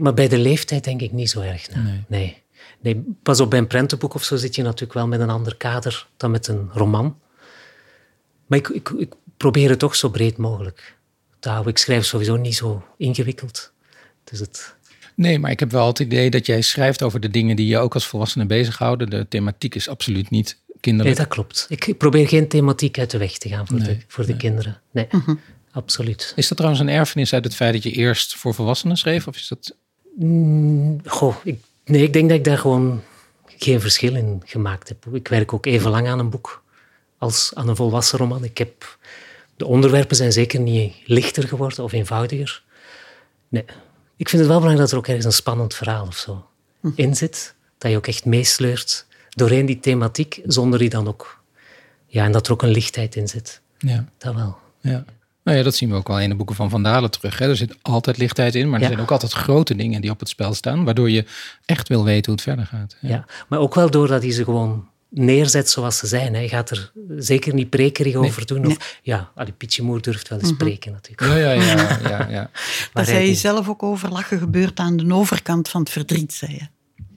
[0.00, 1.82] Maar bij de leeftijd denk ik niet zo erg na.
[1.82, 2.04] Nee.
[2.08, 2.42] nee.
[2.80, 3.04] nee.
[3.22, 6.06] pas op, bij een prentenboek of zo zit je natuurlijk wel met een ander kader
[6.16, 7.18] dan met een roman.
[8.46, 10.96] Maar ik, ik, ik probeer het toch zo breed mogelijk
[11.38, 11.72] te houden.
[11.72, 13.72] Ik schrijf sowieso niet zo ingewikkeld.
[14.24, 14.76] Dus het,
[15.18, 17.78] Nee, maar ik heb wel het idee dat jij schrijft over de dingen die je
[17.78, 19.10] ook als volwassene bezighouden.
[19.10, 21.16] De thematiek is absoluut niet kinderlijk.
[21.16, 21.66] Nee, dat klopt.
[21.68, 24.80] Ik probeer geen thematiek uit de weg te gaan voor, de, voor de kinderen.
[24.90, 25.34] Nee, mhm.
[25.70, 26.32] absoluut.
[26.36, 29.26] Is dat trouwens een erfenis uit het feit dat je eerst voor volwassenen schreef?
[29.26, 29.74] Of is dat...
[30.14, 33.02] Mm, goh, ik, nee, ik denk dat ik daar gewoon
[33.46, 35.06] geen verschil in gemaakt heb.
[35.12, 36.62] Ik werk ook even lang aan een boek
[37.18, 38.44] als aan een volwassen roman.
[38.44, 38.98] Ik heb,
[39.56, 42.62] de onderwerpen zijn zeker niet lichter geworden of eenvoudiger.
[43.48, 43.64] Nee,
[44.18, 46.46] ik vind het wel belangrijk dat er ook ergens een spannend verhaal of zo
[46.80, 46.90] hm.
[46.94, 47.54] in zit.
[47.78, 51.42] Dat je ook echt meesleurt doorheen die thematiek, zonder die dan ook...
[52.06, 53.60] Ja, en dat er ook een lichtheid in zit.
[53.78, 54.04] Ja.
[54.18, 54.56] Dat wel.
[54.80, 55.04] Ja.
[55.42, 57.38] Nou ja, dat zien we ook wel in de boeken van Van Dalen terug.
[57.38, 57.48] Hè.
[57.48, 60.28] Er zit altijd lichtheid in, maar er zijn ook altijd grote dingen die op het
[60.28, 61.24] spel staan, waardoor je
[61.64, 62.96] echt wil weten hoe het verder gaat.
[63.00, 66.34] Ja, ja maar ook wel doordat hij ze gewoon neerzet zoals ze zijn.
[66.34, 68.66] Hij gaat er zeker niet prekerig over doen.
[68.66, 70.56] Of, ja, Ali Pietjemoer durft wel eens mhm.
[70.56, 71.30] spreken natuurlijk.
[71.30, 71.98] Ja, ja, ja.
[72.08, 72.50] ja, ja.
[72.92, 76.52] dat zei je zelf ook over lachen gebeurt aan de overkant van het verdriet, zei
[76.52, 76.66] je.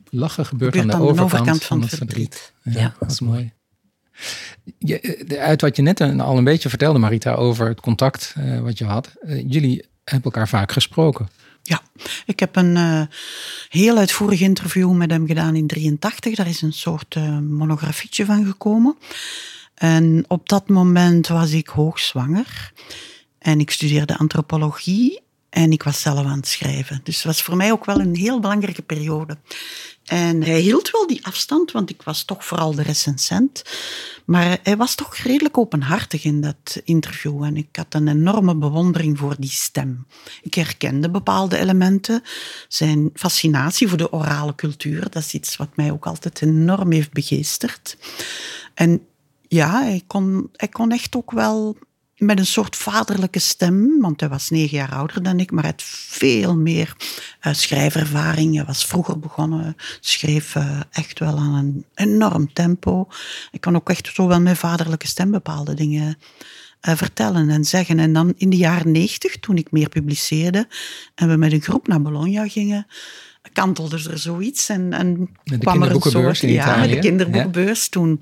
[0.09, 2.53] Lachen gebeurt, aan, de, overkant van, het verdriet.
[2.63, 3.51] Ja, dat is mooi.
[4.77, 8.77] Je, uit wat je net al een beetje vertelde, Marita, over het contact uh, wat
[8.77, 9.13] je had.
[9.23, 11.29] Uh, jullie hebben elkaar vaak gesproken.
[11.63, 11.81] Ja,
[12.25, 13.01] ik heb een uh,
[13.69, 16.35] heel uitvoerig interview met hem gedaan in 83.
[16.35, 18.97] Daar is een soort uh, monografietje van gekomen.
[19.75, 22.71] En op dat moment was ik hoogzwanger.
[23.39, 25.21] En ik studeerde antropologie
[25.51, 26.99] en ik was zelf aan het schrijven.
[27.03, 29.37] Dus het was voor mij ook wel een heel belangrijke periode.
[30.05, 33.63] En hij hield wel die afstand, want ik was toch vooral de recensent.
[34.25, 37.43] Maar hij was toch redelijk openhartig in dat interview.
[37.43, 40.05] En ik had een enorme bewondering voor die stem.
[40.41, 42.23] Ik herkende bepaalde elementen.
[42.67, 47.11] Zijn fascinatie voor de orale cultuur, dat is iets wat mij ook altijd enorm heeft
[47.11, 47.97] begeesterd.
[48.73, 49.05] En
[49.47, 51.77] ja, hij kon, hij kon echt ook wel
[52.21, 55.71] met een soort vaderlijke stem, want hij was negen jaar ouder dan ik, maar hij
[55.71, 56.95] had veel meer
[57.41, 58.55] uh, schrijfervaring.
[58.55, 63.07] Hij was vroeger begonnen, schreef uh, echt wel aan een enorm tempo.
[63.51, 66.17] Ik kon ook echt zo wel met vaderlijke stem bepaalde dingen
[66.87, 67.99] uh, vertellen en zeggen.
[67.99, 70.67] En dan in de jaren negentig, toen ik meer publiceerde
[71.15, 72.87] en we met een groep naar Bologna gingen,
[73.53, 75.29] kantelde er zoiets en, en
[75.59, 76.39] kwam er een soort...
[76.39, 78.21] Ja, met de kinderboekbeurs toen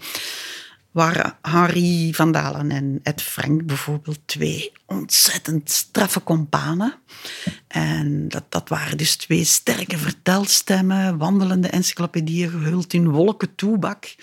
[0.92, 6.94] waren Harry van Dalen en Ed Frank bijvoorbeeld twee ontzettend straffe companen.
[7.68, 14.16] En dat, dat waren dus twee sterke vertelstemmen, wandelende encyclopedieën gehuld in wolken toebak.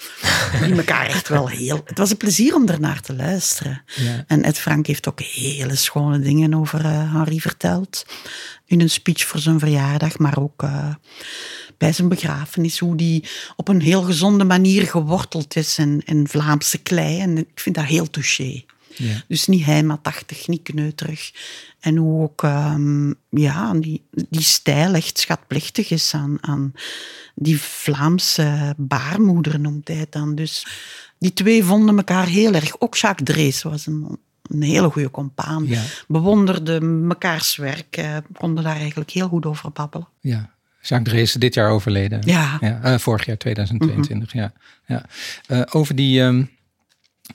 [0.63, 1.81] Die elkaar echt wel heel...
[1.85, 3.83] Het was een plezier om ernaar te luisteren.
[3.97, 4.25] Ja.
[4.27, 8.07] En Ed Frank heeft ook hele schone dingen over uh, Harry verteld.
[8.65, 10.63] In een speech voor zijn verjaardag, maar ook...
[10.63, 10.95] Uh,
[11.79, 13.25] bij zijn begrafenis, hoe die
[13.57, 17.21] op een heel gezonde manier geworteld is in, in Vlaamse klei.
[17.21, 18.65] En ik vind dat heel touché.
[18.97, 19.23] Ja.
[19.29, 21.33] Dus niet heimatachtig, niet kneuterig.
[21.81, 26.73] En hoe ook um, ja, die, die stijl echt schatplichtig is aan, aan
[27.35, 30.35] die Vlaamse baarmoeder, noemt hij het dan.
[30.35, 30.67] Dus
[31.19, 32.81] die twee vonden elkaar heel erg.
[32.81, 35.67] Ook Jacques Drees was een, een hele goede compaan.
[35.67, 35.83] Ja.
[36.09, 40.09] Bewonderde mekaars werk, uh, konden daar eigenlijk heel goed over babbelen.
[40.21, 40.56] Ja,
[40.89, 42.21] Jacques Drees dit jaar overleden.
[42.25, 42.59] Ja.
[42.61, 44.53] ja uh, vorig jaar 2022, mm -hmm.
[44.87, 45.05] ja.
[45.49, 45.57] ja.
[45.57, 46.51] Uh, over die, um,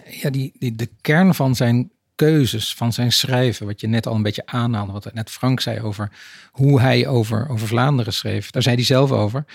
[0.10, 4.16] ja, die, die, de kern van zijn keuzes, van zijn schrijven, wat je net al
[4.16, 6.12] een beetje aanhaalde, wat net Frank zei over
[6.52, 8.52] hoe hij over, over Vlaanderen schreef.
[8.52, 9.46] Daar zei hij zelf over.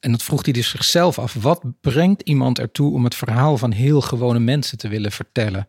[0.00, 1.34] En dat vroeg hij dus zichzelf af.
[1.34, 5.68] Wat brengt iemand ertoe om het verhaal van heel gewone mensen te willen vertellen?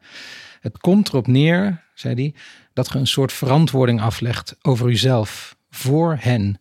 [0.60, 2.34] Het komt erop neer, zei hij,
[2.74, 6.60] dat je een soort verantwoording aflegt over uzelf, voor hen.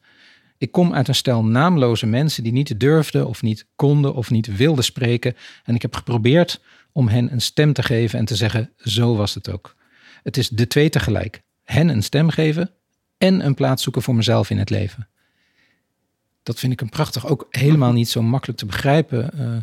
[0.62, 4.57] Ik kom uit een stel naamloze mensen die niet durfden of niet konden of niet
[4.57, 5.37] wilden spreken.
[5.64, 6.61] En ik heb geprobeerd
[6.92, 9.77] om hen een stem te geven en te zeggen, zo was het ook.
[10.22, 11.42] Het is de twee tegelijk.
[11.64, 12.70] Hen een stem geven
[13.18, 15.09] en een plaats zoeken voor mezelf in het leven.
[16.42, 19.57] Dat vind ik een prachtig, ook helemaal niet zo makkelijk te begrijpen uh,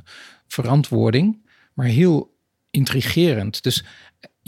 [0.47, 2.37] verantwoording, maar heel
[2.71, 3.63] intrigerend.
[3.63, 3.85] Dus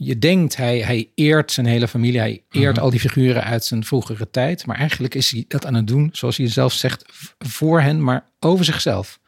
[0.03, 2.83] je denkt, hij, hij eert zijn hele familie, hij eert mhm.
[2.83, 6.09] al die figuren uit zijn vroegere tijd, maar eigenlijk is hij dat aan het doen,
[6.11, 7.05] zoals hij zelf zegt,
[7.39, 9.19] voor hen, maar over zichzelf.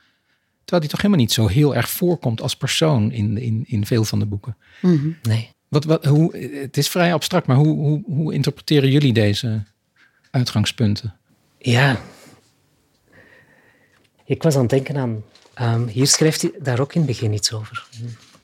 [0.64, 4.04] Terwijl hij toch helemaal niet zo heel erg voorkomt als persoon in, in, in veel
[4.04, 4.58] van de boeken.
[4.82, 5.10] Mhm.
[5.22, 5.50] Nee.
[5.68, 9.64] Wat, wat, hoe, het is vrij abstract, maar hoe, hoe, hoe interpreteren jullie deze
[10.32, 11.16] uitgangspunten?
[11.58, 12.00] Ja,
[14.26, 15.24] ik was aan het denken aan.
[15.62, 17.88] Um, hier schrijft hij daar ook in het begin iets over.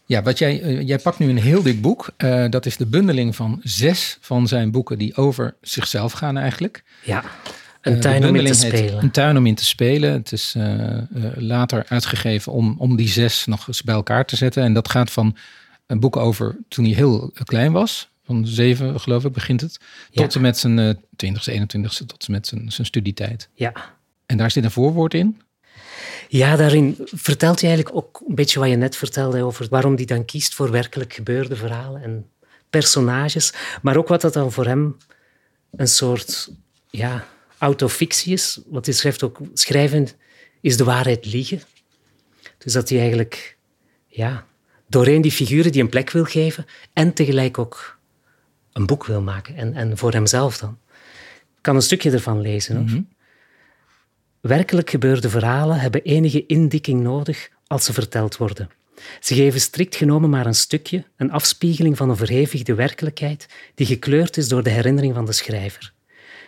[0.10, 2.10] Ja, wat jij, uh, jij pakt nu een heel dik boek.
[2.17, 6.84] Uh, dat is de bundeling van zes van zijn boeken die over zichzelf gaan eigenlijk.
[7.04, 7.24] Ja,
[7.82, 9.04] een uh, tuin om in te spelen.
[9.04, 10.12] Een tuin om in te spelen.
[10.12, 10.56] Het is
[11.36, 14.63] later uitgegeven om, om die zes nog eens bij elkaar te zetten.
[14.63, 15.38] En dat gaat van
[15.88, 18.10] een boek over toen hij heel klein was.
[18.24, 19.80] Van zeven, geloof ik, begint het.
[20.12, 23.50] Tot en met zijn twintigste, eenentwintigste, tot en met zijn, zijn studietijd.
[23.54, 23.74] Ja.
[24.26, 25.41] En daar zit een voorwoord in.
[26.27, 30.05] Ja, daarin vertelt hij eigenlijk ook een beetje wat je net vertelde over waarom hij
[30.05, 32.29] dan kiest voor werkelijk gebeurde verhalen en
[32.69, 34.97] personages, maar ook wat dat dan voor hem
[35.71, 36.51] een soort
[36.89, 38.62] ja, autofictie is.
[38.65, 40.07] Want hij schrijft ook, schrijven
[40.62, 41.62] is de waarheid liegen.
[42.57, 43.57] Dus dat hij eigenlijk
[44.07, 44.45] ja,
[44.88, 47.97] doorheen die figuren die een plek wil geven en tegelijk ook
[48.73, 49.55] een boek wil maken.
[49.55, 50.77] En, en voor hemzelf dan.
[51.55, 52.75] Ik kan een stukje ervan lezen.
[52.75, 53.03] Hoor.
[54.41, 58.69] Werkelijk gebeurde verhalen hebben enige indikking nodig als ze verteld worden.
[59.19, 64.38] Ze geven strikt genomen maar een stukje, een afspiegeling van een verhevigde werkelijkheid die gekleurd
[64.38, 65.93] is door de herinnering van de schrijver.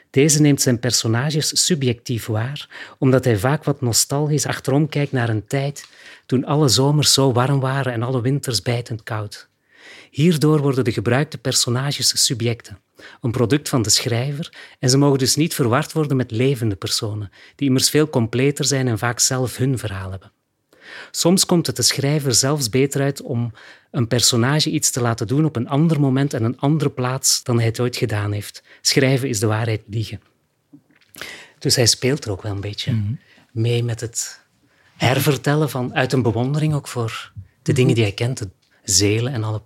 [0.09, 5.47] Deze neemt zijn personages subjectief waar, omdat hij vaak wat nostalgisch achterom kijkt naar een
[5.47, 5.85] tijd
[6.25, 9.49] toen alle zomers zo warm waren en alle winters bijtend koud.
[10.11, 12.77] Hierdoor worden de gebruikte personages subjecten
[13.21, 17.31] een product van de schrijver, en ze mogen dus niet verward worden met levende personen,
[17.55, 20.31] die immers veel completer zijn en vaak zelf hun verhaal hebben.
[21.11, 23.53] Soms komt het de schrijver zelfs beter uit om
[23.91, 27.57] een personage iets te laten doen op een ander moment en een andere plaats dan
[27.57, 28.63] hij het ooit gedaan heeft.
[28.81, 30.21] Schrijven is de waarheid liegen.
[31.59, 33.13] Dus hij speelt er ook wel een beetje mhm.
[33.51, 34.39] mee met het
[34.97, 38.49] hervertellen van, uit een bewondering ook voor de dingen die hij kent, de
[38.83, 39.61] zelen en alle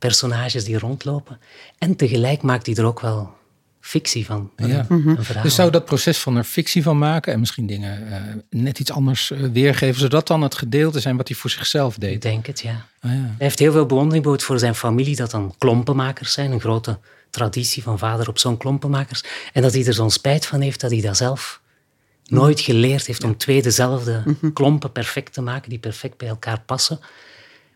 [0.00, 1.40] personages die rondlopen.
[1.78, 3.38] En tegelijk maakt hij er ook wel
[3.80, 4.50] fictie van.
[4.56, 4.86] Ja.
[4.88, 5.42] Een verhaal.
[5.42, 8.90] Dus zou dat proces van er fictie van maken en misschien dingen eh, net iets
[8.90, 12.12] anders uh, weergeven, zodat dan het gedeelte zijn wat hij voor zichzelf deed?
[12.12, 12.86] Ik denk het, ja.
[13.04, 13.16] Oh, ja.
[13.16, 16.98] Hij heeft heel veel bewondering voor zijn familie, dat dan klompenmakers zijn, een grote
[17.30, 19.24] traditie van vader op zo'n klompenmakers.
[19.52, 21.60] En dat hij er zo'n spijt van heeft dat hij dat zelf
[22.24, 24.52] nooit geleerd heeft om twee dezelfde mhm.
[24.52, 27.00] klompen perfect te maken, die perfect bij elkaar passen.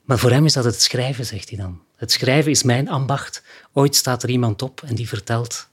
[0.05, 1.81] Maar voor hem is dat het schrijven, zegt hij dan.
[1.97, 3.43] Het schrijven is mijn ambacht.
[3.73, 5.69] Ooit staat er iemand op en die vertelt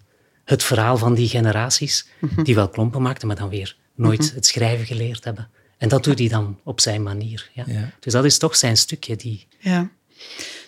[0.46, 2.44] het verhaal van die generaties, mhm.
[2.44, 4.36] die wel klompen maakten, maar dan weer nooit mhm.
[4.36, 5.50] het schrijven geleerd hebben.
[5.78, 7.50] En dat doet hij dan op zijn manier.
[7.54, 7.66] Ja.
[8.00, 9.16] Dus dat is toch zijn stukje.
[9.16, 9.48] Die...
[9.60, 9.90] Ja.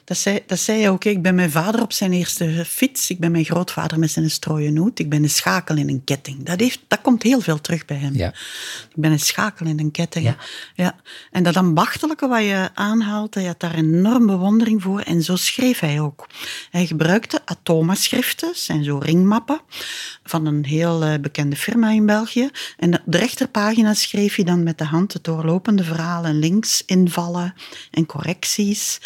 [0.06, 1.04] Dat zei, dat zei hij ook.
[1.04, 3.10] Ik ben mijn vader op zijn eerste fiets.
[3.10, 5.00] Ik ben mijn grootvader met zijn strooien hoed.
[5.00, 6.44] Ik ben een schakel in een ketting.
[6.44, 8.16] Dat, heeft, dat komt heel veel terug bij hem.
[8.16, 8.28] Ja.
[8.90, 10.26] Ik ben een schakel in een ketting.
[10.26, 10.36] Ja.
[10.76, 10.96] ja.
[11.32, 15.00] En dat ambachtelijke wat je aanhaalt, hij had daar enorm bewondering voor.
[15.00, 16.28] En zo schreef hij ook.
[16.72, 19.62] Hij gebruikte atoma-schriften, zijn zo ringmappen,
[20.24, 22.50] van een heel eh, bekende firma in België.
[22.78, 27.54] En de rechterpagina schreef hij dan met de hand het doorlopende verhalen links invallen
[27.92, 29.02] en correcties.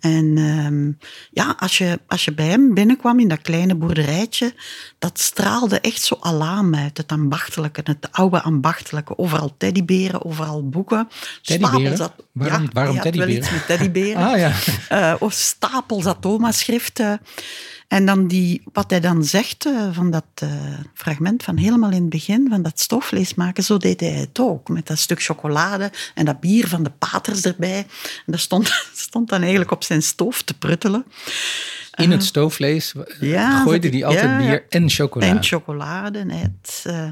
[0.00, 0.98] En um,
[1.30, 4.54] ja, als je, als je bij hem binnenkwam in dat kleine boerderijtje,
[4.98, 6.96] dat straalde echt zo alarm uit.
[6.96, 9.18] Het ambachtelijke, het oude ambachtelijke.
[9.18, 11.08] Overal teddyberen, overal boeken.
[11.42, 12.10] Teddyberen?
[12.32, 13.36] Waarom, ja, waarom teddyberen?
[13.36, 14.22] iets met teddyberen.
[14.32, 14.52] ah, ja.
[14.92, 17.20] Uh, of stapels atoma-schriften.
[17.92, 20.50] En dan die, wat hij dan zegt uh, van dat uh,
[20.94, 24.68] fragment van helemaal in het begin, van dat stofvlees maken, zo deed hij het ook.
[24.68, 27.78] Met dat stuk chocolade en dat bier van de paters erbij.
[28.26, 31.04] En dat stond, stond dan eigenlijk op zijn stoof te pruttelen.
[31.94, 35.32] in het stoofvlees ja, gooide hij altijd bier en chocolade.
[35.32, 36.26] En chocolade.
[36.86, 37.08] Uh,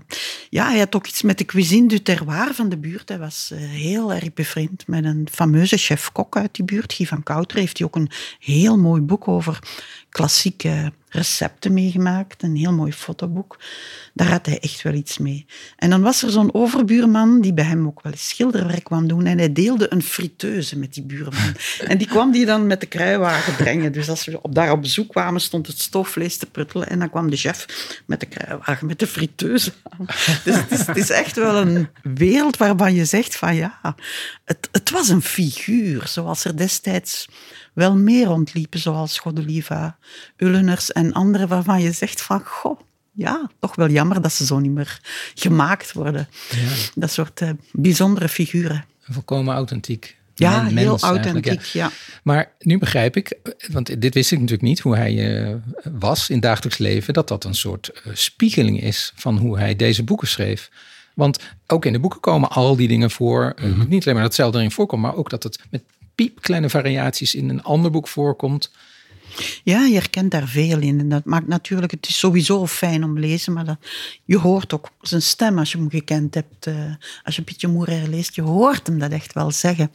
[0.51, 3.09] ja, hij had ook iets met de cuisine du terroir van de buurt.
[3.09, 6.93] Hij was heel erg bevriend met een fameuze chef-kok uit die buurt.
[6.93, 9.59] Guy van Kouter heeft hij ook een heel mooi boek over
[10.11, 13.59] klassieke recepten meegemaakt, een heel mooi fotoboek.
[14.15, 15.47] Daar had hij echt wel iets mee.
[15.77, 19.27] En dan was er zo'n overbuurman die bij hem ook wel eens schilderwerk kwam doen
[19.27, 21.55] en hij deelde een friteuse met die buurman.
[21.87, 23.93] En die kwam die dan met de kruiwagen brengen.
[23.93, 27.11] Dus als we op, daar op bezoek kwamen, stond het stoofvlees te pruttelen en dan
[27.11, 27.67] kwam de chef
[28.07, 30.07] met de kruiwagen met de friteuse aan.
[30.45, 33.95] Dus het is, het is echt wel een wereld waarvan je zegt van ja,
[34.45, 37.29] het, het was een figuur, zoals er destijds
[37.81, 39.97] wel meer rondliepen, zoals Godelieva,
[40.37, 42.81] Ulleners en anderen, waarvan je zegt van, goh,
[43.13, 45.01] ja, toch wel jammer dat ze zo niet meer
[45.35, 46.29] gemaakt worden.
[46.51, 46.69] Ja.
[46.95, 48.85] Dat soort uh, bijzondere figuren.
[49.01, 50.19] Volkomen authentiek.
[50.35, 51.91] Ja, heel authentiek, ja.
[52.23, 53.39] Maar nu begrijp ik,
[53.73, 55.55] want dit wist ik natuurlijk niet, hoe hij uh,
[55.93, 60.03] was in dagelijks leven, dat dat een soort uh, spiegeling is van hoe hij deze
[60.03, 60.71] boeken schreef.
[61.15, 63.55] Want ook in de boeken komen al die dingen voor.
[63.57, 63.89] Mm -hmm.
[63.89, 65.83] Niet alleen maar dat hetzelfde erin voorkomt, maar ook dat het met
[66.21, 68.71] piepkleine variaties in een ander boek voorkomt.
[69.65, 71.01] Ja, je herkent daar veel in.
[71.01, 73.77] En dat maakt natuurlijk, het is sowieso fijn om te lezen, maar dat,
[74.25, 76.67] je hoort ook zijn stem als je hem gekend hebt.
[76.67, 76.75] Uh,
[77.25, 79.91] als je Pietje Moerer leest, je hoort hem dat echt wel zeggen.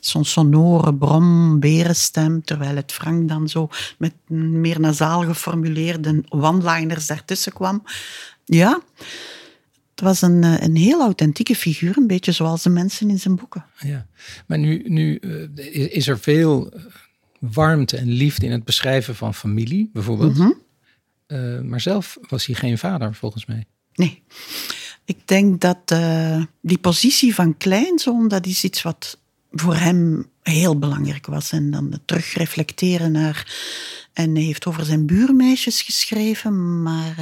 [0.00, 3.68] Zo'n sonore brom, berenstem, terwijl het Frank dan zo
[3.98, 7.82] met meer nasaal geformuleerde one-liners daartussen kwam.
[8.44, 8.80] Ja,
[10.00, 13.36] het was een, eh, een heel authentieke figuur, een beetje zoals de mensen in zijn
[13.36, 13.64] boeken.
[13.78, 14.06] Ja,
[14.46, 16.72] maar nu, nu uh, is er veel
[17.38, 20.36] warmte en liefde in het beschrijven van familie, bijvoorbeeld.
[20.36, 20.54] Mm -hmm.
[21.26, 23.64] uh, maar zelf was hij geen vader, volgens mij.
[23.94, 24.22] Nee.
[25.04, 25.94] Ik denk dat
[26.60, 29.18] die positie van kleinzoon, dat is iets wat
[29.50, 31.52] voor hem heel belangrijk was.
[31.52, 33.52] En dan terugreflecteren naar...
[34.12, 37.14] En hij heeft over zijn buurmeisjes geschreven, maar...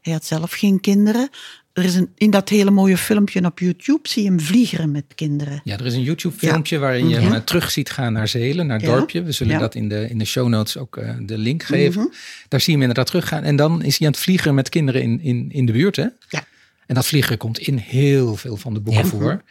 [0.00, 1.28] Hij had zelf geen kinderen.
[1.72, 5.04] Er is een, in dat hele mooie filmpje op YouTube zie je hem vliegeren met
[5.14, 5.60] kinderen.
[5.64, 8.86] Ja, er is een YouTube-filmpje waarin je hem terug ziet gaan naar Zelen, naar het
[8.86, 9.22] dorpje.
[9.22, 12.02] We zullen dat in de, in de show notes ook uh, de link geven.
[12.02, 12.10] Mhm.
[12.48, 13.42] Daar zie je hem inderdaad teruggaan.
[13.42, 15.96] En dan is hij aan het vliegen met kinderen in, in, in de buurt.
[15.96, 16.06] Hè?
[16.28, 16.44] Ja.
[16.86, 19.42] En dat vliegen komt in heel veel van de boeken voor.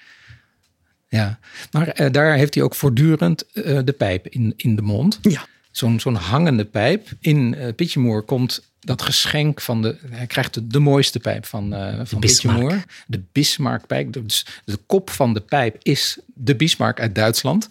[1.07, 1.39] Ja,
[1.71, 5.19] maar uh, daar heeft hij ook voortdurend uh, de pijp in, in de mond.
[5.21, 5.47] Ja.
[5.71, 7.07] Zo'n zo'n hangende pijp.
[7.19, 9.97] In uh, Pitjemoer komt dat geschenk van de.
[10.09, 12.83] Hij krijgt de, de mooiste pijp van, uh, van Pitjemoer.
[13.07, 14.13] De Bismarckpijp.
[14.13, 17.67] Dus de kop van de pijp is de Bismarck uit Duitsland.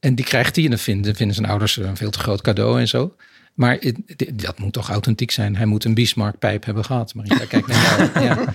[0.00, 0.64] En die krijgt hij.
[0.64, 3.16] En dan vinden, vinden zijn ouders een veel te groot cadeau en zo.
[3.54, 3.78] Maar
[4.34, 5.56] dat moet toch authentiek zijn.
[5.56, 7.14] Hij moet een Bismarck-pijp hebben gehad.
[7.14, 8.24] Maar kijk naar jou.
[8.24, 8.52] Ja.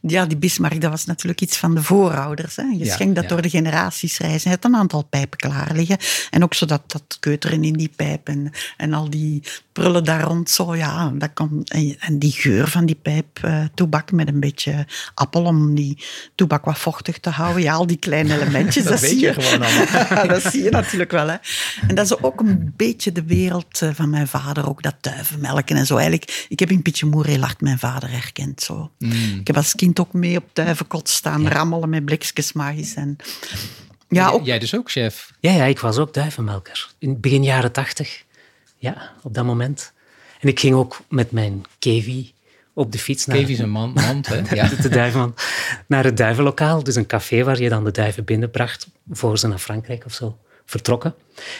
[0.00, 2.56] Ja, die Bismarck, dat was natuurlijk iets van de voorouders.
[2.56, 2.62] Hè.
[2.62, 4.42] Je schenkt dat door de generaties reizen.
[4.42, 5.96] Je hebt een aantal pijpen klaar liggen.
[6.30, 8.28] En ook zo dat, dat keuteren in die pijp
[8.76, 9.42] en, al die
[9.72, 10.50] prullen daar rond.
[10.50, 14.40] Zo, ja, dat kan, en, en die geur van die pijp, uh, toebak met een
[14.40, 17.62] beetje appel om die toebak wat vochtig te houden.
[17.62, 18.84] Ja, al die kleine elementjes.
[18.84, 20.28] dat, dat weet je, gewoon allemaal.
[20.40, 21.28] dat zie je natuurlijk wel.
[21.28, 21.36] Hè.
[21.88, 24.68] En dat is ook een beetje de wereld eh, van mijn vader.
[24.68, 25.96] Ook dat duivenmelken en zo.
[25.96, 28.62] Eigenlijk, ik heb in Pietje Moer heel hard mijn vader herkend.
[28.62, 28.90] Zo.
[28.98, 29.10] Mm.
[29.40, 32.94] Ik heb als kind ook mee op duivenkot staan, rammelen met blikjes magisch.
[32.94, 33.16] En,
[34.08, 34.44] ja, ook...
[34.44, 35.32] Jij dus ook, chef?
[35.40, 36.88] Ja, ja, ik was ook duivenmelker.
[36.98, 38.24] In begin jaren tachtig.
[38.76, 39.92] Ja, op dat moment.
[40.40, 42.32] En ik ging ook met mijn Kevi
[42.72, 43.36] op de fiets naar...
[43.36, 44.40] Kevi is een man, mand, hè?
[44.56, 44.68] Ja.
[44.68, 45.34] de, duivenman.
[45.86, 46.82] Naar het duivenlokaal.
[46.82, 50.38] Dus een café waar je dan de duiven binnenbracht voor ze naar Frankrijk of zo
[50.64, 51.14] vertrokken.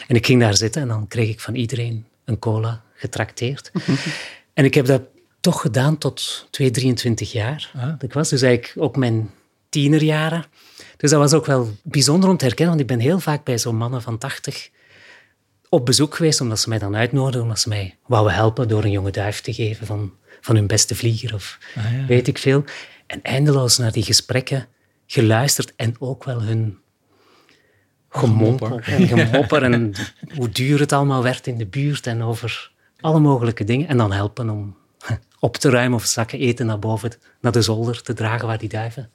[0.08, 3.70] En ik ging daar zitten en dan kreeg ik van iedereen een cola getrakteerd.
[4.54, 5.02] en ik heb dat
[5.40, 7.70] toch gedaan tot 2, 23 jaar.
[7.76, 7.92] Ah.
[8.00, 9.30] Ik was dus eigenlijk ook mijn
[9.68, 10.44] tienerjaren.
[10.96, 13.58] Dus dat was ook wel bijzonder om te herkennen, want ik ben heel vaak bij
[13.58, 14.70] zo'n mannen van 80
[15.68, 18.90] op bezoek geweest, omdat ze mij dan uitnodigden, omdat ze mij wouden helpen door een
[18.90, 22.06] jonge duif te geven van, van hun beste vlieger of ah, ja.
[22.06, 22.64] weet ik veel.
[23.06, 24.66] En eindeloos naar die gesprekken
[25.06, 26.78] geluisterd en ook wel hun
[28.08, 29.92] gemompel en gemopper en
[30.36, 32.70] hoe duur het allemaal werd in de buurt en over
[33.00, 33.88] alle mogelijke dingen.
[33.88, 34.76] En dan helpen om
[35.40, 38.68] op te ruimen of zakken eten naar boven, naar de zolder te dragen waar die
[38.68, 39.10] duiven.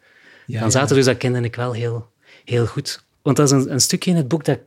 [0.46, 0.96] Ja, dan zaten ja.
[0.96, 2.12] dus, dat kende ik wel heel,
[2.46, 3.04] heel goed.
[3.22, 4.60] Want dat is een, een stukje in het boek dat,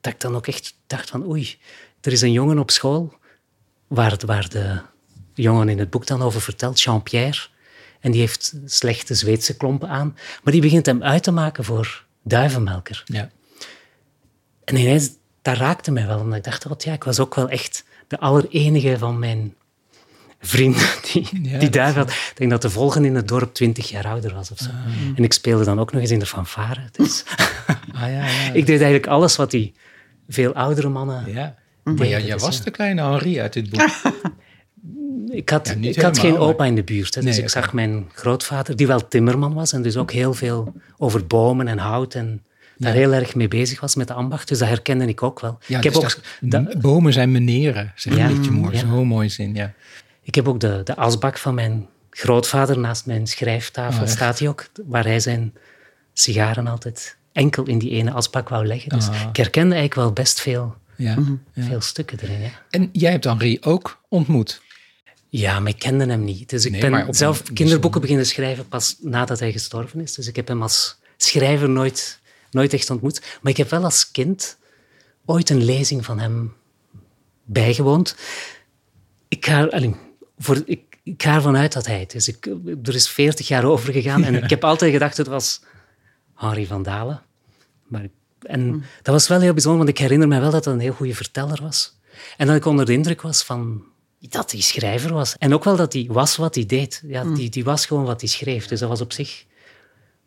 [0.00, 1.56] dat ik dan ook echt dacht van oei,
[2.00, 3.14] er is een jongen op school
[3.86, 4.80] waar, waar de
[5.34, 7.46] jongen in het boek dan over vertelt, Jean-Pierre.
[8.00, 10.16] En die heeft slechte Zweedse klompen aan.
[10.42, 13.02] Maar die begint hem uit te maken voor duivenmelker.
[13.06, 13.30] Ja.
[14.64, 15.10] En ineens,
[15.42, 16.18] dat raakte mij wel.
[16.18, 19.54] Omdat ik dacht, wat, ja, ik was ook wel echt de allerenige van mijn
[20.40, 22.10] vrienden die, ja, die daar had.
[22.10, 24.68] Ik denk dat de volgende in het dorp twintig jaar ouder was of zo.
[24.68, 25.16] Ah.
[25.16, 26.80] En ik speelde dan ook nog eens in de fanfare.
[26.92, 27.24] Dus
[27.94, 29.74] ah, ja, ja, ik deed eigenlijk alles wat die
[30.28, 31.24] veel oudere mannen
[31.82, 33.90] Maar ja, jij was de kleine Henri uit dit boek.
[35.26, 37.14] ik had, ik had geen opa in de buurt.
[37.14, 40.72] Hè, dus ik zag mijn grootvader, die wel timmerman was en dus ook heel veel
[40.96, 42.42] over bomen en hout en
[42.76, 44.48] daar heel erg mee bezig was met de ambacht.
[44.48, 45.58] Dus dat herkende ik ook wel.
[45.66, 48.76] Ja, ik heb dus ook bomen zijn meneren, zeg ja, beetje mooi.
[48.76, 49.72] Zo'n mooi zin, ja.
[50.28, 54.48] Ik heb ook de, de asbak van mijn grootvader naast mijn schrijftafel, oh, staat hij
[54.48, 55.54] ook, waar hij zijn
[56.12, 58.90] sigaren altijd enkel in die ene asbak wou leggen.
[58.90, 59.22] Dus ah.
[59.28, 61.16] ik herkende eigenlijk wel best veel, ja,
[61.54, 62.40] veel stukken erin.
[62.40, 62.50] Ja.
[62.70, 64.62] En jij hebt Henri ook ontmoet?
[65.28, 66.50] Ja, maar ik kende hem niet.
[66.50, 70.14] Dus ik ben zelf kinderboeken beginnen schrijven pas nadat hij gestorven is.
[70.14, 72.20] Dus ik heb hem als schrijver nooit,
[72.50, 73.20] nooit echt ontmoet.
[73.42, 74.58] Maar ik heb wel als kind
[75.24, 76.54] ooit een lezing van hem
[77.44, 78.16] bijgewoond.
[79.28, 79.68] Ik ga,
[80.38, 82.28] voor, ik, ik ga ervan uit dat hij het is.
[82.28, 82.46] Ik,
[82.82, 85.62] er is veertig jaar over gegaan en ik heb altijd gedacht het was
[86.34, 87.22] Henri van Dalen.
[87.86, 88.06] Maar,
[88.42, 88.78] en hm.
[89.02, 91.14] dat was wel heel bijzonder, want ik herinner me wel dat hij een heel goede
[91.14, 91.96] verteller was.
[92.36, 93.82] En dat ik onder de indruk was van
[94.20, 95.36] dat hij schrijver was.
[95.38, 97.02] En ook wel dat hij was wat hij deed.
[97.06, 97.34] Ja, mm.
[97.34, 98.66] die, die was gewoon wat hij schreef.
[98.66, 99.44] Dus dat was op zich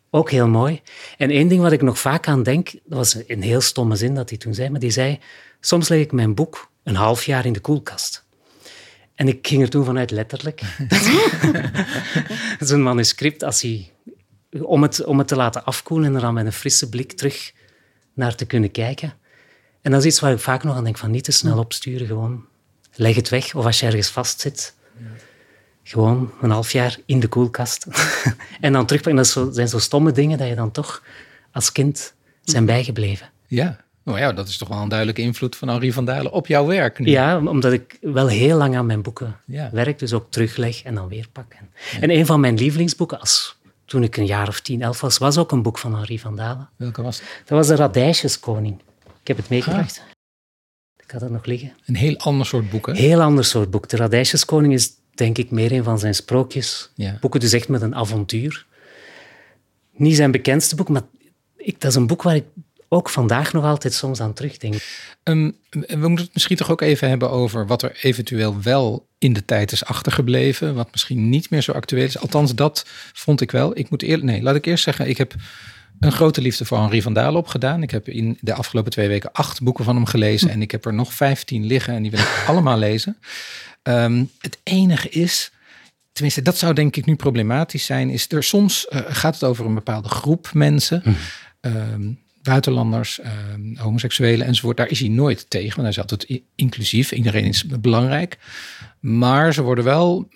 [0.09, 0.81] ook heel mooi.
[1.17, 4.15] En één ding wat ik nog vaak aan denk, dat was een heel stomme zin
[4.15, 5.19] dat hij toen zei, maar die zei,
[5.59, 8.25] soms leg ik mijn boek een half jaar in de koelkast.
[9.21, 10.61] En ik ging er toen vanuit letterlijk.
[12.59, 13.91] een manuscript, als hij,
[14.61, 17.53] om, het, om het te laten afkoelen en er dan met een frisse blik terug
[18.13, 19.13] naar te kunnen kijken.
[19.81, 22.07] En dat is iets waar ik vaak nog aan denk, van niet te snel opsturen,
[22.07, 22.45] gewoon
[22.93, 23.55] leg het weg.
[23.55, 24.75] Of als je ergens vastzit,
[25.83, 27.85] gewoon een half jaar in de koelkast.
[28.61, 29.23] en dan terugpakken.
[29.23, 31.03] Dat zijn zo stomme dingen dat je dan toch
[31.51, 32.13] als kind
[32.43, 33.29] zijn bijgebleven.
[33.47, 36.47] Ja, nou ja, dat is toch wel een duidelijke invloed van Henri van Dalen op
[36.47, 36.99] jouw werk.
[36.99, 37.09] Nu.
[37.09, 39.37] Ja, omdat ik wel heel lang aan mijn boeken
[39.71, 41.55] werk, dus ook terugleg en dan weer pak.
[42.01, 45.37] En een van mijn lievelingsboeken, als, toen ik een jaar of tien, elf was, was
[45.37, 46.69] ook een boek van Henri van Dalen.
[46.75, 47.27] Welke was het?
[47.45, 48.79] Dat was de Radijsjeskoning.
[49.21, 50.01] Ik heb het meegebracht.
[50.05, 50.09] Ah.
[51.03, 51.73] Ik had dat nog liggen.
[51.85, 52.93] Een heel ander soort boek, hè?
[52.93, 53.89] Heel ander soort boek.
[53.89, 56.91] De Radijsjeskoning is denk ik meer een van zijn sprookjes.
[57.19, 58.65] Boeken dus echt met een avontuur.
[59.91, 61.01] Niet zijn bekendste boek, maar
[61.57, 62.45] ik, dat is een boek waar ik
[62.93, 64.73] ook vandaag nog altijd soms aan terugdenk.
[65.23, 69.33] Um, we moeten het misschien toch ook even hebben over wat er eventueel wel in
[69.33, 70.75] de tijd is achtergebleven.
[70.75, 72.17] Wat misschien niet meer zo actueel is.
[72.17, 73.77] Althans, dat vond ik wel.
[73.77, 75.35] Ik moet eerlijk, nee, laat ik eerst zeggen, ik heb
[75.99, 77.83] een grote liefde voor Henri van Dalen opgedaan.
[77.83, 80.49] Ik heb in de afgelopen twee weken acht boeken van hem gelezen.
[80.49, 83.17] En ik heb er nog vijftien liggen en die wil ik allemaal lezen.
[83.83, 85.51] Um, het enige is,
[86.11, 89.65] tenminste dat zou denk ik nu problematisch zijn, is er soms uh, gaat het over
[89.65, 91.01] een bepaalde groep mensen.
[91.03, 91.11] Hm.
[91.61, 93.19] Um, buitenlanders,
[93.53, 94.77] um, homoseksuelen enzovoort.
[94.77, 97.11] Daar is hij nooit tegen, want hij is altijd inclusief.
[97.11, 98.37] Iedereen is belangrijk.
[98.99, 100.27] Maar ze worden wel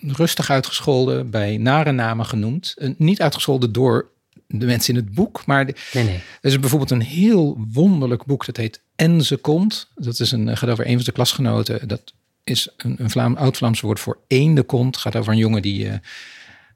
[0.00, 2.76] rustig uitgescholden, bij nare namen genoemd.
[2.96, 4.10] niet uitgescholden door
[4.46, 5.46] de mensen in het boek.
[5.46, 6.14] Maar nee, nee.
[6.14, 8.46] er is bijvoorbeeld een heel wonderlijk boek.
[8.46, 9.88] Dat heet En ze komt.
[9.94, 11.88] Dat is een, gaat over een van de klasgenoten.
[11.88, 12.12] Dat
[12.44, 14.96] is een, een Vlaam, oud-Vlaams woord voor één de kont.
[14.96, 15.94] gaat over een jongen die, uh,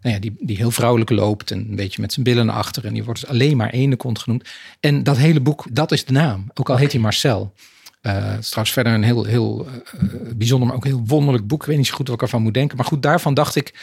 [0.01, 1.51] nou ja, die, die heel vrouwelijk loopt.
[1.51, 2.87] En een beetje met zijn billen naar achter.
[2.87, 4.49] En die wordt dus alleen maar één de kont genoemd.
[4.81, 6.51] En dat hele boek, dat is de naam.
[6.55, 7.53] Ook al heet hij Marcel.
[8.03, 11.61] Uh, trouwens verder een heel, heel uh, bijzonder, maar ook heel wonderlijk boek.
[11.61, 12.77] Ik weet niet zo goed wat ik ervan moet denken.
[12.77, 13.75] Maar goed, daarvan dacht ik,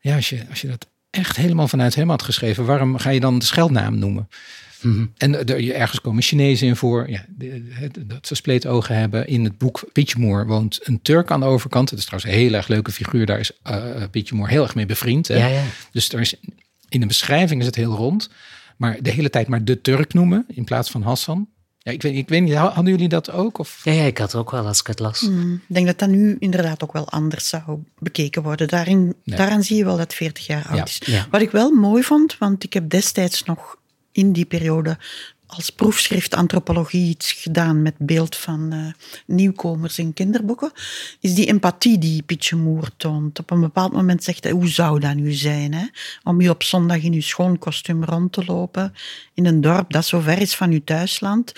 [0.00, 3.20] ja, als je, als je dat echt helemaal vanuit hem had geschreven, waarom ga je
[3.20, 4.28] dan de scheldnaam noemen?
[4.80, 5.06] Mhm.
[5.16, 7.24] En er, ergens komen Chinezen in voor, ja,
[8.06, 9.26] dat ze spleetogen hebben.
[9.26, 11.90] In het boek Pietje Moore woont een Turk aan de overkant.
[11.90, 13.26] Het is trouwens een heel erg leuke figuur.
[13.26, 15.26] Daar is uh, heel erg mee bevriend.
[15.26, 15.62] Ja, ja.
[15.92, 16.34] Dus er is,
[16.88, 18.30] in de beschrijving is het heel rond.
[18.76, 21.48] Maar de hele tijd maar de Turk noemen in plaats van Hassan.
[21.82, 23.58] Ja, ik weet, ik weet niet, hadden jullie dat ook?
[23.58, 23.80] Of?
[23.84, 25.20] Ja, ja, ik had het ook wel als ik het las.
[25.20, 28.68] Hmm, ik denk dat dat nu inderdaad ook wel anders zou bekeken worden.
[28.68, 31.26] Daarin, Daaraan zie je wel dat 40 jaar oud is.
[31.30, 33.76] Wat ik wel mooi vond, want ik heb destijds nog
[34.12, 34.98] in die periode
[35.56, 38.86] als proefschrift antropologie iets gedaan met beeld van uh,
[39.26, 40.72] nieuwkomers in kinderboeken,
[41.20, 43.38] is die empathie die Pietje Moer toont.
[43.38, 45.86] Op een bepaald moment zegt hij, hoe zou dat nu zijn, hè?
[46.22, 48.94] om je op zondag in je schoon kostuum rond te lopen
[49.34, 51.52] in een dorp dat zo ver is van je thuisland.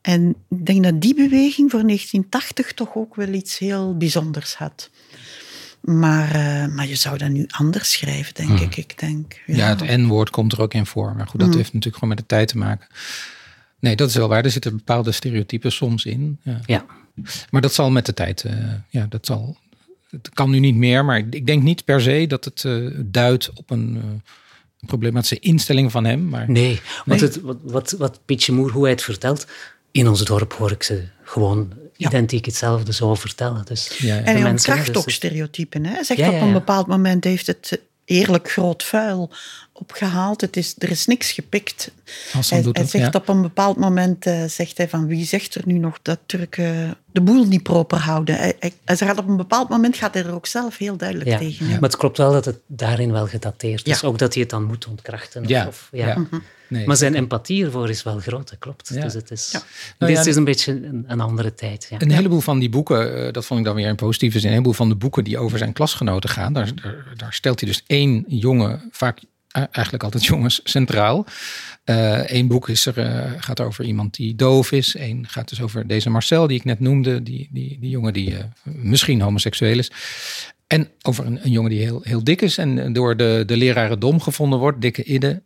[0.00, 4.90] En ik denk dat die beweging voor 1980 toch ook wel iets heel bijzonders had.
[5.84, 8.58] Maar, uh, maar je zou dat nu anders schrijven, denk hmm.
[8.58, 8.76] ik.
[8.76, 9.56] ik denk, ja.
[9.56, 11.14] ja het N-woord komt er ook in voor.
[11.16, 11.58] Maar goed, dat hmm.
[11.58, 12.86] heeft natuurlijk gewoon met de tijd te maken.
[13.78, 14.44] Nee, dat is wel waar.
[14.44, 16.38] Er zitten bepaalde stereotypen soms in.
[16.42, 16.60] Ja.
[16.66, 16.84] ja.
[17.50, 18.52] Maar dat zal met de tijd, uh,
[18.88, 19.56] ja, dat zal.
[20.10, 23.50] Het kan nu niet meer, maar ik denk niet per se dat het uh, duidt
[23.54, 24.02] op een, uh,
[24.86, 26.28] problematische instelling van hem.
[26.28, 29.46] Maar, nee, want Het, wat, wat, wat Pietje Moer, hoe hij het vertelt,
[29.90, 33.64] in ons dorp hoor ik ze gewoon identiek hetzelfde zo vertellen.
[33.64, 35.84] Dus ja, En hij ontkracht dus ook stereotypen.
[35.84, 35.92] Hè?
[35.92, 39.30] Hij zegt op een bepaald moment heeft het eerlijk groot vuil
[39.72, 40.40] opgehaald.
[40.40, 41.90] Het is, er is niks gepikt.
[42.32, 45.62] Als hij, hij, zegt op een bepaald moment, uh, zegt hij van wie zegt er
[45.64, 48.36] nu nog dat Turken de boel niet proper houden.
[48.36, 51.30] Hij, hij, hij gaat op een bepaald moment gaat hij er ook zelf heel duidelijk
[51.30, 51.38] ja.
[51.38, 51.66] tegen.
[51.66, 51.72] Ja.
[51.72, 54.04] Maar het klopt wel dat het daarin wel gedateerd is.
[54.04, 55.44] Ook dat hij het dan moet ontkrachten.
[55.46, 55.66] Ja.
[55.66, 56.18] Of, ja.
[56.18, 56.38] Mhm.
[56.74, 58.90] Nee, maar zijn empathie ervoor is wel groot, dat klopt.
[58.94, 59.00] Ja.
[59.00, 61.86] Dus het is, Nou dit ja, is een beetje een, een andere tijd.
[61.90, 62.00] Ja.
[62.00, 64.52] Een heleboel van die boeken, uh, dat vond ik dan weer in positieve zin, een
[64.52, 67.82] heleboel van de boeken die over zijn klasgenoten gaan, daar, daar, daar stelt hij dus
[67.86, 69.20] één jongen, vaak
[69.70, 71.26] eigenlijk altijd jongens, centraal.
[71.84, 74.94] Eén uh, boek is er, uh, gaat over iemand die doof is.
[74.98, 77.22] Eén gaat dus over deze Marcel, die ik net noemde.
[77.22, 79.90] Die, die, die jongen die uh, misschien homoseksueel is.
[80.66, 83.98] En over een, een, jongen die heel, heel dik is en door de, de leraren
[83.98, 84.80] dom gevonden wordt.
[84.80, 85.42] Dikke Idde.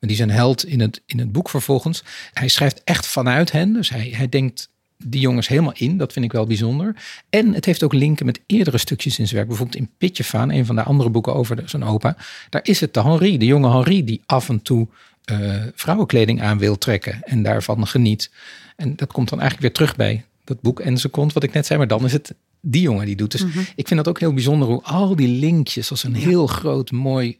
[0.00, 2.02] Die zijn held in het, in het boek vervolgens.
[2.32, 3.72] Hij schrijft echt vanuit hen.
[3.72, 4.68] Dus hij, hij denkt
[5.04, 5.96] die jongens helemaal in.
[5.98, 6.96] Dat vind ik wel bijzonder.
[7.30, 9.48] En het heeft ook linken met eerdere stukjes in zijn werk.
[9.48, 12.16] Bijvoorbeeld in Pitjefaan, een van de andere boeken over zijn opa.
[12.50, 14.88] Daar is het de Henri, de jonge Henri, die af en toe
[15.32, 17.22] uh, vrouwenkleding aan wil trekken.
[17.22, 18.30] En daarvan geniet.
[18.76, 21.52] En dat komt dan eigenlijk weer terug bij dat boek en ze komt, wat ik
[21.52, 21.78] net zei.
[21.78, 23.30] Maar dan is het die jongen die doet.
[23.30, 23.58] Dus Mhm.
[23.58, 27.38] ik vind dat ook heel bijzonder hoe al die linkjes als een heel groot, mooi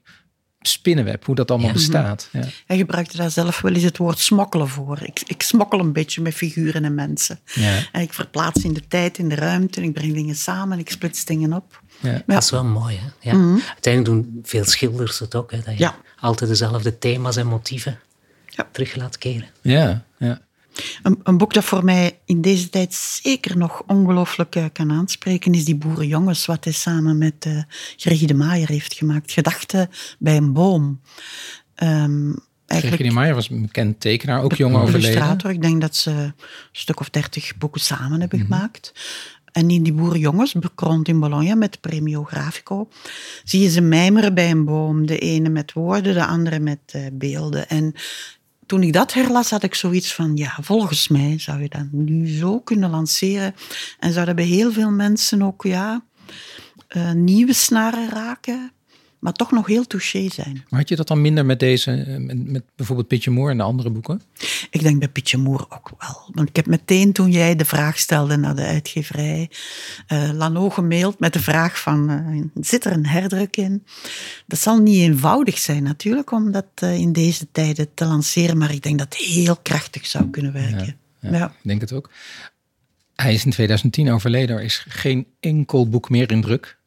[0.60, 1.72] spinnenweb, hoe dat allemaal Ja.
[1.74, 2.28] bestaat.
[2.32, 2.44] Ja.
[2.66, 4.98] Hij gebruikte daar zelf wel eens het woord smokkelen voor.
[5.02, 7.38] Ik, ik smokkel een beetje met figuren en mensen.
[7.54, 7.78] Ja.
[7.92, 9.80] En ik verplaats in de tijd, in de ruimte.
[9.80, 11.82] En ik breng dingen samen en ik splits dingen op.
[12.00, 12.10] Ja.
[12.10, 12.22] Ja.
[12.26, 12.96] Dat is wel mooi.
[12.96, 13.30] Hè?
[13.30, 13.58] Ja.
[13.72, 15.50] Uiteindelijk doen veel schilders het ook.
[15.50, 15.56] Hè?
[15.56, 15.82] Dat je Mhm.
[15.82, 15.96] Ja.
[16.20, 17.98] altijd dezelfde thema's en motieven
[18.46, 18.68] Ja.
[18.72, 19.48] terug laat keren.
[19.62, 20.40] Ja, ja.
[21.02, 25.54] Een, een boek dat voor mij in deze tijd zeker nog ongelooflijk eh, kan aanspreken,
[25.54, 27.62] is Die Boerenjongens, wat hij samen met uh,
[27.96, 29.32] Gregie de Maaier heeft gemaakt.
[29.32, 31.00] Gedachten bij een boom.
[31.82, 35.00] Um, Gregie de Maaier was een bekend tekenaar, ook jong overleden.
[35.00, 35.50] Illustrator.
[35.50, 36.34] Ik denk dat ze een
[36.72, 38.54] stuk of dertig boeken samen hebben mm -hmm.
[38.54, 38.92] gemaakt.
[39.52, 42.88] En in die boerenjongens, bekroond in Bologna met Premio Grafico,
[43.44, 45.06] zie je ze mijmeren bij een boom.
[45.06, 47.68] De ene met woorden, de andere met uh, beelden.
[47.68, 47.94] En
[48.68, 52.28] toen ik dat herlas, had ik zoiets van, ja, volgens mij zou je dat nu
[52.28, 53.54] zo kunnen lanceren.
[53.98, 56.02] En zou dat bij heel veel mensen ook, ja,
[56.96, 58.72] uh, nieuwe snaren raken,
[59.18, 60.64] maar toch nog heel touché zijn.
[60.68, 63.62] Maar had je dat dan minder met deze, met, met bijvoorbeeld Pietje Moore en de
[63.62, 64.22] andere boeken?
[64.70, 66.30] Ik denk bij Pietje Moore ook wel.
[66.32, 69.50] Want ik heb meteen toen jij de vraag stelde naar de uitgeverij,
[70.12, 73.84] uh, Lano gemaild met de vraag van, uh, zit er een herdruk in?
[74.46, 78.72] Dat zal niet eenvoudig zijn natuurlijk, om dat uh, in deze tijden te lanceren, maar
[78.72, 80.96] ik denk dat het heel krachtig zou kunnen werken.
[81.20, 81.46] Ja, ja, ja.
[81.46, 82.10] ik denk het ook.
[83.14, 86.77] Hij is in 2010 overleden, er is geen enkel boek meer in druk.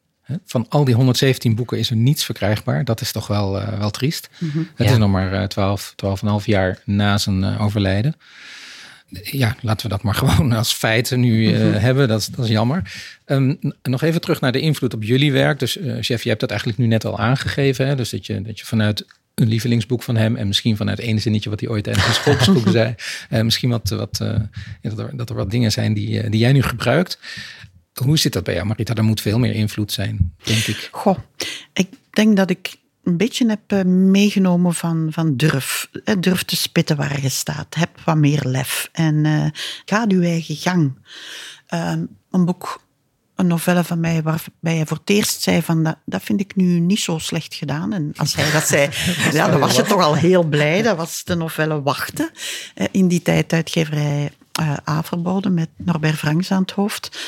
[0.45, 2.85] Van al die 117 boeken is er niets verkrijgbaar.
[2.85, 4.29] Dat is toch wel, uh, wel triest.
[4.31, 4.45] Mhm.
[4.45, 4.67] Mm -hmm.
[4.75, 4.93] Het ja.
[4.93, 8.15] is nog maar uh, 12, 12,5 jaar na zijn uh, overlijden.
[9.23, 11.73] Ja, laten we dat maar gewoon als feit nu mm -hmm.
[11.73, 12.07] hebben.
[12.07, 12.91] Dat is, dat is jammer.
[13.25, 15.59] Um, nog even terug naar de invloed op jullie werk.
[15.59, 17.87] Dus chef, je hebt dat eigenlijk nu net al aangegeven.
[17.87, 17.95] Hè?
[17.95, 19.05] Dus dat je, dat je vanuit
[19.35, 22.69] een lievelingsboek van hem en misschien vanuit één zinnetje wat hij ooit in zijn schoolboek
[22.69, 22.95] zei.
[23.43, 24.17] misschien wat, wat
[24.81, 27.19] dat, er, dat er wat dingen zijn die, die jij nu gebruikt.
[27.93, 28.95] Hoe zit dat bij jou, Marita?
[28.95, 30.89] Er moet veel meer invloed zijn, denk ik.
[30.91, 31.17] Goh,
[31.73, 35.89] ik denk dat ik een beetje heb meegenomen van, van durf.
[36.19, 37.75] Durf te spitten waar je staat.
[37.75, 38.89] Heb wat meer lef.
[38.91, 39.45] En uh,
[39.85, 40.93] ga je eigen gang.
[41.69, 41.93] Uh,
[42.31, 42.81] een boek,
[43.35, 46.55] een novelle van mij waarbij hij voor het eerst zei van dat, dat vind ik
[46.55, 47.93] nu niet zo slecht gedaan.
[47.93, 48.89] En als hij dat zei,
[49.31, 50.81] ja, dan was je toch al heel blij.
[50.81, 52.31] Dat was de novelle Wachten.
[52.91, 57.19] In die tijd uitgeverij uh, Averbode met Norbert Franks aan het hoofd.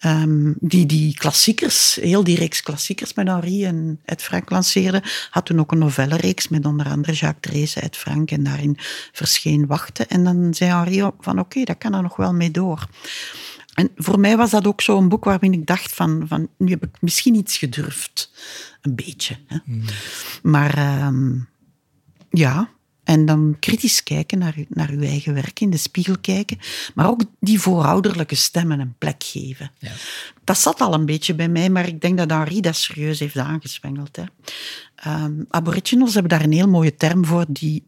[0.00, 5.02] Um, die die klassiekers, heel die reeks klassiekers met Henri en Ed Frank lanceerde.
[5.30, 8.30] Had toen ook een novellenreeks met onder andere Jacques Drees, Ed Frank.
[8.30, 8.76] En daarin
[9.12, 10.08] verscheen Wachten.
[10.08, 12.88] En dan zei Henri van oké, okay, dat kan er nog wel mee door.
[13.74, 16.84] En voor mij was dat ook zo'n boek waarin ik dacht van, van nu heb
[16.84, 18.30] ik misschien iets gedurfd.
[18.80, 19.36] Een beetje.
[19.46, 19.56] Hè?
[19.64, 19.82] Mm.
[20.42, 21.48] Maar um,
[22.30, 22.70] ja,
[23.04, 26.58] en dan kritisch kijken naar, naar uw eigen werk, in de spiegel kijken.
[26.94, 29.70] Maar ook die voorouderlijke stemmen een plek geven.
[29.78, 29.90] Ja.
[30.44, 33.36] Dat zat al een beetje bij mij, maar ik denk dat Henri dat serieus heeft
[33.36, 34.16] aangespengeld.
[34.16, 34.24] Hè.
[35.06, 37.86] Um, aboriginals hebben daar een heel mooie term voor, die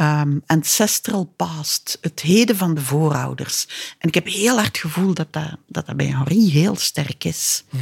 [0.00, 3.66] um, ancestral past, het heden van de voorouders.
[3.98, 7.24] En ik heb heel hard het gevoel dat dat, dat, dat bij Henri heel sterk
[7.24, 7.64] is.
[7.70, 7.78] Ja.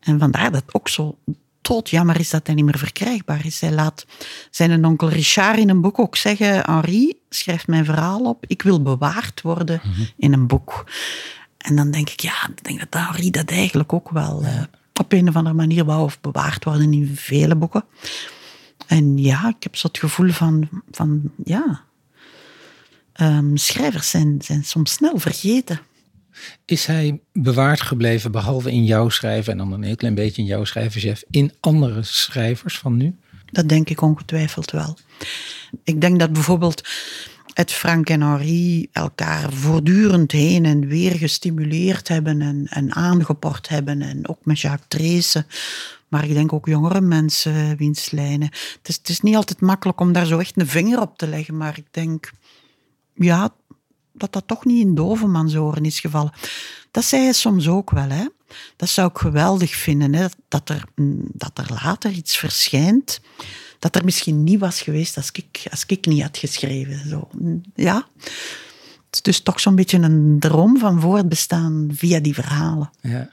[0.00, 1.18] En vandaar dat ook zo
[1.62, 3.60] dood jammer is dat hij niet meer verkrijgbaar is.
[3.60, 4.06] Hij laat
[4.50, 8.82] zijn onkel Richard in een boek ook zeggen, Henri, schrijf mijn verhaal op, ik wil
[8.82, 10.02] bewaard worden Mhm.
[10.16, 10.84] in een boek.
[11.58, 14.62] En dan denk ik, ja, ik denk dat Henri dat eigenlijk ook wel uh,
[15.00, 17.84] op een of andere manier wou of bewaard worden in vele boeken.
[18.86, 21.82] En ja, ik heb zo het gevoel van, van ja,
[23.20, 25.80] um, schrijvers zijn, zijn soms snel vergeten.
[26.64, 30.48] Is hij bewaard gebleven, behalve in jouw schrijven en dan een heel klein beetje in
[30.48, 33.16] jouw schrijven, chef, in andere schrijvers van nu?
[33.52, 34.96] dat denk ik ongetwijfeld wel.
[35.84, 36.88] Ik denk dat bijvoorbeeld
[37.54, 44.02] het Frank en Henri elkaar voortdurend heen en weer gestimuleerd hebben en, en aangeport hebben.
[44.02, 45.46] En ook met Jacques Treese.
[46.08, 48.48] Maar ik denk ook jongere mensen, wiens lijnen.
[48.48, 51.26] Het is, het is niet altijd makkelijk om daar zo echt een vinger op te
[51.26, 51.56] leggen.
[51.56, 52.32] Maar ik denk,
[53.14, 53.54] ja,
[54.12, 56.32] dat dat toch niet in Dovenmansoren is gevallen.
[56.90, 58.26] Dat zei hij soms ook wel, hè.
[58.76, 60.26] Dat zou ik geweldig vinden, hè?
[60.48, 60.84] Dat, er,
[61.32, 63.20] dat er later iets verschijnt
[63.82, 67.08] dat er misschien niet was geweest als ik, als ik niet had geschreven.
[67.08, 67.28] Zo.
[67.74, 68.06] Ja.
[68.18, 72.90] Het is dus toch zo'n beetje een droom van voortbestaan via die verhalen.
[73.00, 73.28] Ja.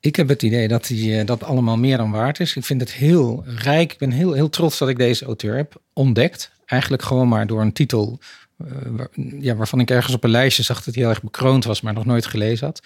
[0.00, 2.56] Ik heb het idee dat die, eh, dat allemaal meer dan waard is.
[2.56, 3.92] Ik vind het heel rijk.
[3.92, 6.50] Ik ben heel, heel trots dat ik deze auteur heb ontdekt.
[6.64, 8.18] Eigenlijk gewoon maar door een titel
[8.66, 9.04] uh,
[9.40, 11.94] ja, waarvan ik ergens op een lijstje zag dat hij heel erg bekroond was, maar
[11.94, 12.82] nog nooit gelezen had.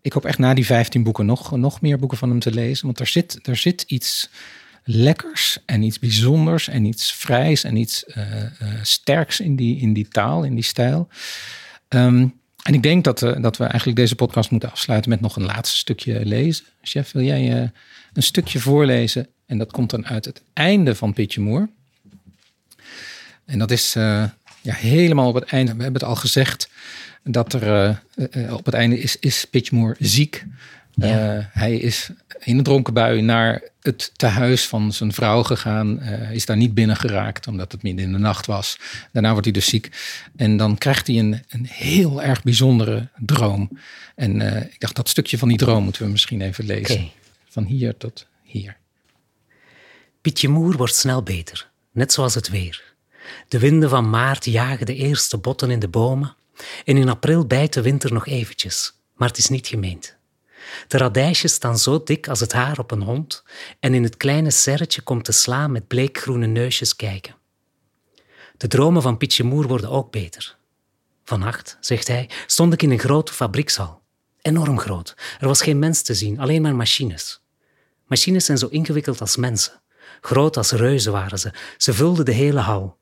[0.00, 2.86] Ik hoop echt na die 15 boeken nog, nog meer boeken van hem te lezen.
[2.86, 4.30] Want er zit, er zit iets
[4.84, 8.24] lekkers en iets bijzonders en iets vrijs en iets uh,
[8.82, 11.08] sterks in die, in die taal, in die stijl.
[11.88, 15.44] Um, en ik denk dat, dat we eigenlijk deze podcast moeten afsluiten met nog een
[15.44, 16.64] laatste stukje lezen.
[16.82, 17.72] Chef, wil jij
[18.12, 19.28] een stukje voorlezen?
[19.46, 21.68] En dat komt dan uit het einde van Pitje Moer.
[23.44, 23.96] En dat is
[24.66, 25.74] ja, helemaal op het einde.
[25.74, 26.68] We hebben het al gezegd
[27.22, 28.02] dat er
[28.50, 30.44] op het einde is, is Pitchmoor ziek.
[30.92, 31.36] Ja.
[31.36, 35.98] Uh, hij is in een dronken bui naar het tehuis van zijn vrouw gegaan.
[36.02, 38.78] Uh, is daar niet binnen geraakt, omdat het midden in de nacht was.
[39.12, 39.90] Daarna wordt hij dus ziek.
[40.36, 43.78] En dan krijgt hij een, een heel erg bijzondere droom.
[44.14, 46.94] En uh, ik dacht, dat stukje van die droom moeten we misschien even lezen.
[46.94, 47.12] Okay.
[47.48, 48.76] Van hier tot hier.
[50.20, 52.94] Pietje Moer wordt snel beter, net zoals het weer.
[53.48, 56.36] De winden van maart jagen de eerste botten in de bomen.
[56.84, 60.16] En in april bijt de winter nog eventjes, maar het is niet gemeend.
[60.88, 63.44] De radijsjes staan zo dik als het haar op een hond
[63.80, 67.34] en in het kleine serretje komt de sla met bleekgroene neusjes kijken.
[68.56, 70.56] De dromen van Pietje Moer worden ook beter.
[71.24, 74.02] Vannacht, zegt hij, stond ik in een grote fabriekshal.
[74.42, 75.16] Enorm groot.
[75.40, 77.40] Er was geen mens te zien, alleen maar machines.
[78.06, 79.80] Machines zijn zo ingewikkeld als mensen.
[80.20, 81.52] Groot als reuzen waren ze.
[81.76, 82.98] Ze vulden de hele hal.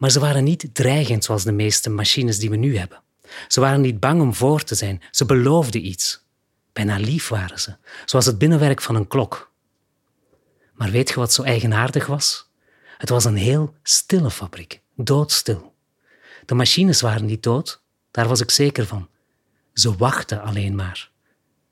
[0.00, 3.02] Maar ze waren niet dreigend zoals de meeste machines die we nu hebben.
[3.48, 5.02] Ze waren niet bang om voor te zijn.
[5.10, 6.24] Ze beloofden iets.
[6.72, 9.52] Bijna lief waren ze, zoals het binnenwerk van een klok.
[10.72, 12.50] Maar weet je wat zo eigenaardig was?
[12.98, 15.74] Het was een heel stille fabriek, doodstil.
[16.46, 19.08] De machines waren niet dood, daar was ik zeker van.
[19.72, 21.10] Ze wachten alleen maar.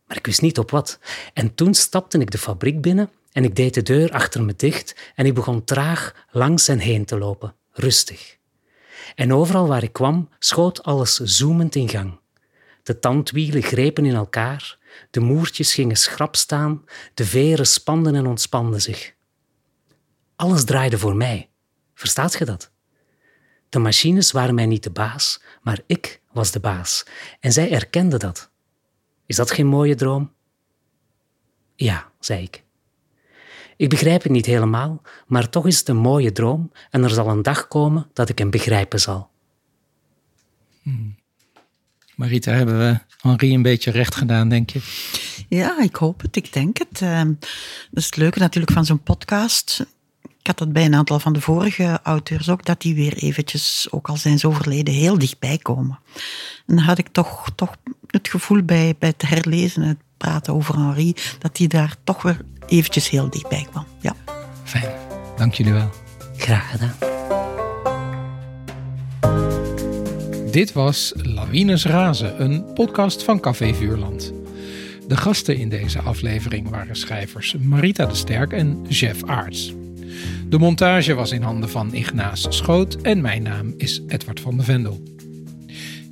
[0.06, 0.98] Maar ik wist niet op wat.
[1.32, 4.94] En toen stapte ik de fabriek binnen en ik deed de deur achter me dicht
[5.14, 8.36] en ik begon traag langs en heen te lopen, rustig.
[9.14, 12.20] En overal waar ik kwam, schoot alles zoemend in gang.
[12.82, 14.78] De tandwielen grepen in elkaar,
[15.10, 19.14] de moertjes gingen schrap staan, de veren spanden en ontspanden zich.
[20.36, 21.50] Alles draaide voor mij.
[21.94, 22.70] Verstaat je dat?
[23.68, 27.04] De machines waren mij niet de baas, maar ik was de baas.
[27.40, 28.50] En zij erkenden dat.
[29.26, 30.34] Is dat geen mooie droom?
[31.74, 32.64] Ja, zei ik.
[33.78, 37.28] Ik begrijp het niet helemaal, maar toch is het een mooie droom en er zal
[37.28, 39.30] een dag komen dat ik hem begrijpen zal.
[40.82, 41.16] Hmm.
[42.14, 44.80] Marita, hebben we Henri een beetje recht gedaan, denk je?
[45.48, 47.00] Ja, ik hoop het, ik denk het.
[47.00, 47.48] Uh, dat
[47.92, 49.86] is het leuke natuurlijk van zo'n podcast.
[50.22, 53.86] Ik had dat bij een aantal van de vorige auteurs ook, dat die weer eventjes,
[53.90, 55.98] ook al zijn ze overleden, heel dichtbij komen.
[56.66, 57.76] En dan had ik toch, toch
[58.06, 62.40] het gevoel bij, bij het herlezen, het praten over Henri, dat hij daar toch weer
[62.66, 63.84] eventjes heel dichtbij kwam.
[64.00, 64.14] Ja.
[64.64, 64.92] Fijn,
[65.36, 65.90] dank jullie wel.
[66.36, 66.94] Graag gedaan.
[70.50, 74.32] Dit was Lawines Razen, een podcast van Café Vuurland.
[75.08, 79.72] De gasten in deze aflevering waren schrijvers Marita de Sterk en Jeff Aarts.
[80.48, 84.62] De montage was in handen van Ignaas Schoot en mijn naam is Edward van de
[84.62, 85.02] Vendel.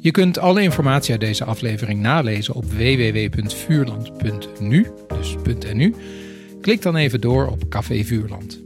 [0.06, 5.36] Je kunt alle informatie uit deze aflevering nalezen op www.vuurland.nu, dus
[5.72, 5.94] .nu.
[6.60, 8.62] Klik dan even door op Café Vuurland.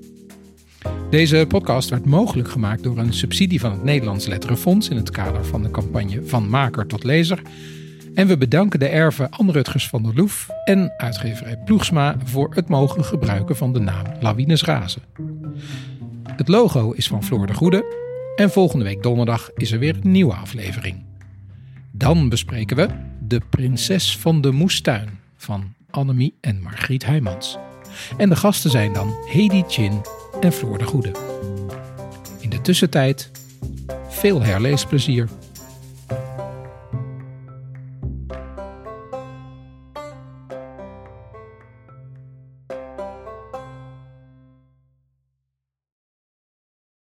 [1.11, 5.45] Deze podcast werd mogelijk gemaakt door een subsidie van het Nederlands Letterenfonds in het kader
[5.45, 7.43] van de campagne Van Maker tot Lezer.
[8.14, 12.68] En we bedanken de erven Anne Rutgers van der Loef en uitgeverij Ploegsma voor het
[12.68, 15.03] mogelijk gebruiken van de naam Lawines Razen.
[16.36, 17.84] Het logo is van Floor de Goede
[18.36, 21.09] en volgende week donderdag is er weer een nieuwe aflevering.
[22.01, 22.88] Dan bespreken we
[23.18, 27.59] De Prinses van de Moestuin van Annemie en Margriet Heijmans.
[28.16, 30.01] En de gasten zijn dan Hedy Chin
[30.40, 31.12] en Floor de Goede.
[32.40, 33.30] In de tussentijd
[34.09, 35.28] veel herleesplezier.